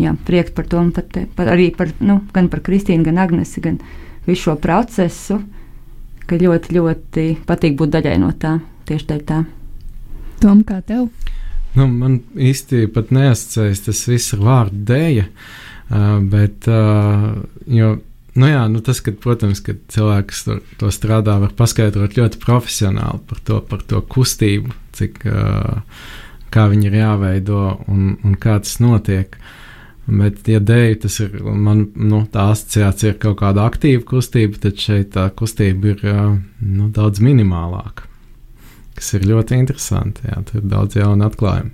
jā, 0.00 0.12
prieks 0.26 0.54
par 0.56 0.68
to, 0.68 0.80
un 0.80 0.92
par 0.94 1.06
te, 1.12 1.24
par, 1.36 1.50
arī 1.52 1.70
par, 1.76 1.90
nu, 2.04 2.20
gan 2.34 2.48
par 2.52 2.62
Kristīnu, 2.64 3.04
gan 3.06 3.20
Agnesi, 3.22 3.62
gan 3.64 3.80
visu 4.26 4.48
šo 4.48 4.56
procesu, 4.62 5.40
ka 6.28 6.38
ļoti, 6.38 6.76
ļoti 6.76 7.26
patīk 7.48 7.76
būt 7.80 7.96
daļai 7.96 8.16
no 8.22 8.30
tā, 8.38 8.58
tieši 8.88 9.10
dēļ 9.10 9.26
tā. 9.28 9.42
Tom, 10.42 10.62
kā 10.66 10.80
tev? 10.86 11.10
Nu, 11.76 11.86
man 11.88 12.20
īsti 12.36 12.86
pat 12.92 13.12
neasociējas 13.14 13.84
tas 13.86 14.00
viss 14.08 14.34
ar 14.36 14.42
vārdu 14.44 14.80
dēļa, 14.90 15.26
uh, 15.28 16.16
bet, 16.32 16.68
jo, 17.78 17.92
nu 18.36 18.50
jā, 18.50 18.66
nu 18.72 18.82
tas, 18.84 19.00
ka, 19.04 19.14
protams, 19.16 19.62
ka 19.64 19.76
cilvēks 19.92 20.44
to, 20.48 20.58
to 20.80 20.92
strādā, 20.94 21.38
var 21.40 21.54
paskaidrot 21.56 22.18
ļoti 22.18 22.40
profesionāli 22.42 23.22
par 23.28 23.40
to, 23.46 23.62
par 23.68 23.84
to 23.88 24.02
kustību, 24.04 24.76
cik, 24.96 25.24
kā 26.52 26.68
viņi 26.68 26.88
ir 26.90 27.00
jāveido 27.00 27.64
un, 27.88 28.14
un 28.20 28.36
kā 28.40 28.58
tas 28.60 28.76
notiek. 28.84 29.32
Uh, 29.32 29.58
Bet, 30.02 30.40
ja 30.50 30.58
dēļ 30.58 30.96
tas 31.04 31.20
ir, 31.22 31.36
man 31.46 31.84
nu, 31.94 32.24
tā 32.32 32.48
asociācija 32.52 33.12
ir 33.12 33.18
kaut 33.22 33.38
kāda 33.38 33.68
aktīva 33.70 34.02
kustība, 34.08 34.58
tad 34.64 34.80
šeit 34.82 35.12
tā 35.14 35.28
kustība 35.38 35.92
ir 35.92 36.02
nu, 36.58 36.88
daudz 36.94 37.22
minimālāka. 37.22 38.08
Kas 38.98 39.14
ir 39.16 39.28
ļoti 39.30 39.56
interesanti. 39.62 40.26
Jā, 40.26 40.42
tur 40.48 40.60
ir 40.60 40.66
daudz 40.68 40.98
jaunu 40.98 41.28
atklājumu. 41.28 41.70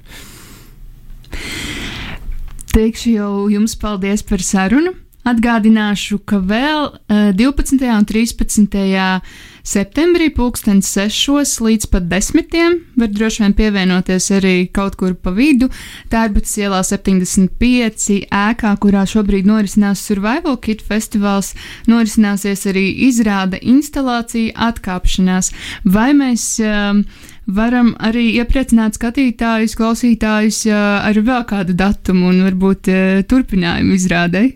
Teikšu 2.75 3.15
jau 3.17 3.33
jums 3.51 3.75
paldies 3.81 4.23
par 4.29 4.45
sarunu. 4.45 4.93
Atgādināšu, 5.29 6.21
ka 6.29 6.39
vēl 6.41 6.93
12. 7.37 7.81
un 7.93 8.07
13 8.09 8.77
Septembrī 9.69 10.31
pulkstens 10.33 10.89
6 10.97 11.59
līdz 11.61 11.89
pat 11.93 12.07
10. 12.09 12.77
var 12.97 13.09
droši 13.13 13.43
vien 13.43 13.55
pievienoties 13.59 14.31
arī 14.33 14.53
kaut 14.73 14.95
kur 14.97 15.13
pa 15.13 15.29
vidu. 15.37 15.69
Tērbatas 16.09 16.55
ielā 16.57 16.79
75 16.89 18.07
ēkā, 18.33 18.71
kurā 18.81 19.03
šobrīd 19.05 19.45
norisinās 19.51 20.01
Survival 20.09 20.57
Kit 20.65 20.81
festivāls, 20.81 21.53
norisināsies 21.85 22.65
arī 22.71 22.87
izrāda 23.11 23.61
instalācija 23.61 24.57
atkāpšanās. 24.71 25.53
Vai 25.85 26.15
mēs 26.17 26.47
um, 26.65 27.03
varam 27.45 27.93
arī 28.01 28.39
iepriecināt 28.41 28.97
skatītājus, 28.97 29.77
klausītājus 29.77 30.63
uh, 30.71 30.81
ar 31.11 31.21
vēl 31.29 31.45
kādu 31.51 31.77
datumu 31.77 32.33
un 32.33 32.41
varbūt 32.49 32.89
uh, 32.89 33.21
turpinājumu 33.29 34.01
izrādai? 34.01 34.47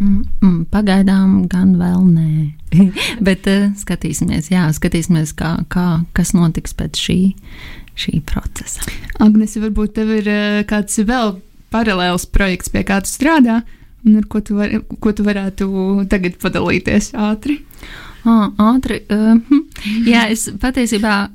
Mm, 0.00 0.22
mm, 0.40 0.60
pagaidām 0.72 1.42
gan 1.50 1.74
vēl 1.76 2.06
nē. 2.08 2.28
Bet 3.26 3.44
uh, 3.50 3.68
skatīsimies, 3.76 4.48
jā, 4.48 4.64
skatīsimies 4.72 5.34
kā, 5.36 5.58
kā, 5.68 6.00
kas 6.16 6.32
notiks 6.32 6.72
pēc 6.76 6.96
šī, 6.96 7.18
šī 8.00 8.22
procesa. 8.24 8.86
Agnēs, 9.20 9.58
varbūt 9.60 9.98
tev 9.98 10.14
ir 10.16 10.30
uh, 10.32 10.60
kāds 10.68 10.96
vēl 11.04 11.36
paralēls 11.74 12.24
projekts, 12.32 12.72
pie 12.72 12.82
kā 12.88 13.02
tu 13.04 13.12
strādā, 13.12 13.60
un 14.06 14.16
ar 14.22 14.28
ko 14.32 14.40
tu, 14.40 14.56
var, 14.56 14.72
ko 15.04 15.12
tu 15.12 15.26
varētu 15.26 15.68
tagad 16.10 16.40
padalīties 16.40 17.12
ātri? 17.20 17.60
À, 18.24 18.48
ātri. 18.72 19.02
Uh, 19.12 19.36
jā, 20.08 20.30
es 20.32 20.48
patiesībā 20.64 21.26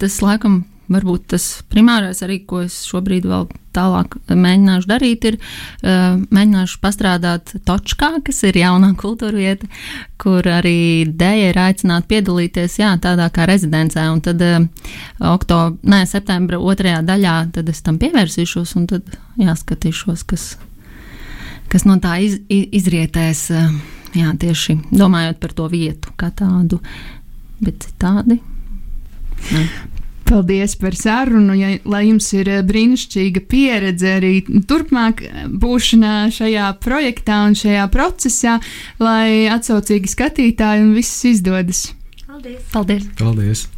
tas 0.00 0.16
laikam 0.24 0.62
varbūt 0.92 1.28
tas 1.34 1.44
primārais 1.72 2.20
arī, 2.24 2.40
ko 2.48 2.64
es 2.64 2.82
šobrīd 2.88 3.26
vēl 3.28 3.46
tālāk 3.74 4.16
mēģināšu 4.30 4.88
darīt, 4.88 5.24
ir 5.28 5.38
uh, 5.38 6.20
mēģināšu 6.34 6.78
pastrādāt 6.82 7.54
Točkā, 7.66 8.10
kas 8.26 8.42
ir 8.46 8.58
jaunā 8.60 8.92
kultūra 9.00 9.34
vieta, 9.38 9.68
kur 10.20 10.46
arī 10.46 11.06
dēja 11.10 11.50
ir 11.52 11.60
aicināta 11.64 12.08
piedalīties, 12.12 12.78
jā, 12.82 12.92
tādā 13.02 13.30
kā 13.34 13.48
rezidencē, 13.50 14.06
un 14.12 14.22
tad 14.24 14.44
uh, 14.44 14.68
oktober, 15.32 15.78
nē, 15.82 16.04
septembra 16.10 16.60
otrajā 16.60 17.02
daļā, 17.06 17.34
tad 17.56 17.72
es 17.72 17.82
tam 17.86 17.98
pievērsīšos, 18.02 18.76
un 18.78 18.86
tad 18.92 19.18
jāskatīšos, 19.40 20.24
kas, 20.30 20.46
kas 21.72 21.88
no 21.88 21.98
tā 22.02 22.18
iz, 22.28 22.38
izrietēs, 22.48 23.48
uh, 23.54 23.74
jā, 24.14 24.30
tieši 24.38 24.78
domājot 24.94 25.42
par 25.42 25.56
to 25.58 25.68
vietu 25.72 26.14
kā 26.20 26.30
tādu, 26.34 26.78
bet 27.64 27.90
tādi. 27.98 28.38
Ne. 29.50 29.66
Paldies 30.24 30.74
par 30.80 30.96
sarunu, 30.96 31.52
ja, 31.58 31.74
lai 31.84 32.06
jums 32.06 32.30
ir 32.32 32.48
eh, 32.48 32.62
brīnišķīga 32.64 33.42
pieredze 33.50 34.14
arī 34.16 34.32
turpmāk 34.70 35.20
eh, 35.26 35.44
būšanā 35.50 36.14
šajā 36.32 36.70
projektā 36.84 37.42
un 37.50 37.58
šajā 37.58 37.84
procesā, 37.92 38.56
lai 39.04 39.44
atsaucīgi 39.52 40.14
skatītāji 40.16 40.86
un 40.86 40.94
viss 40.96 41.24
izdodas. 41.28 41.90
Paldies! 42.24 42.60
Paldies! 42.72 43.08
Paldies. 43.20 43.68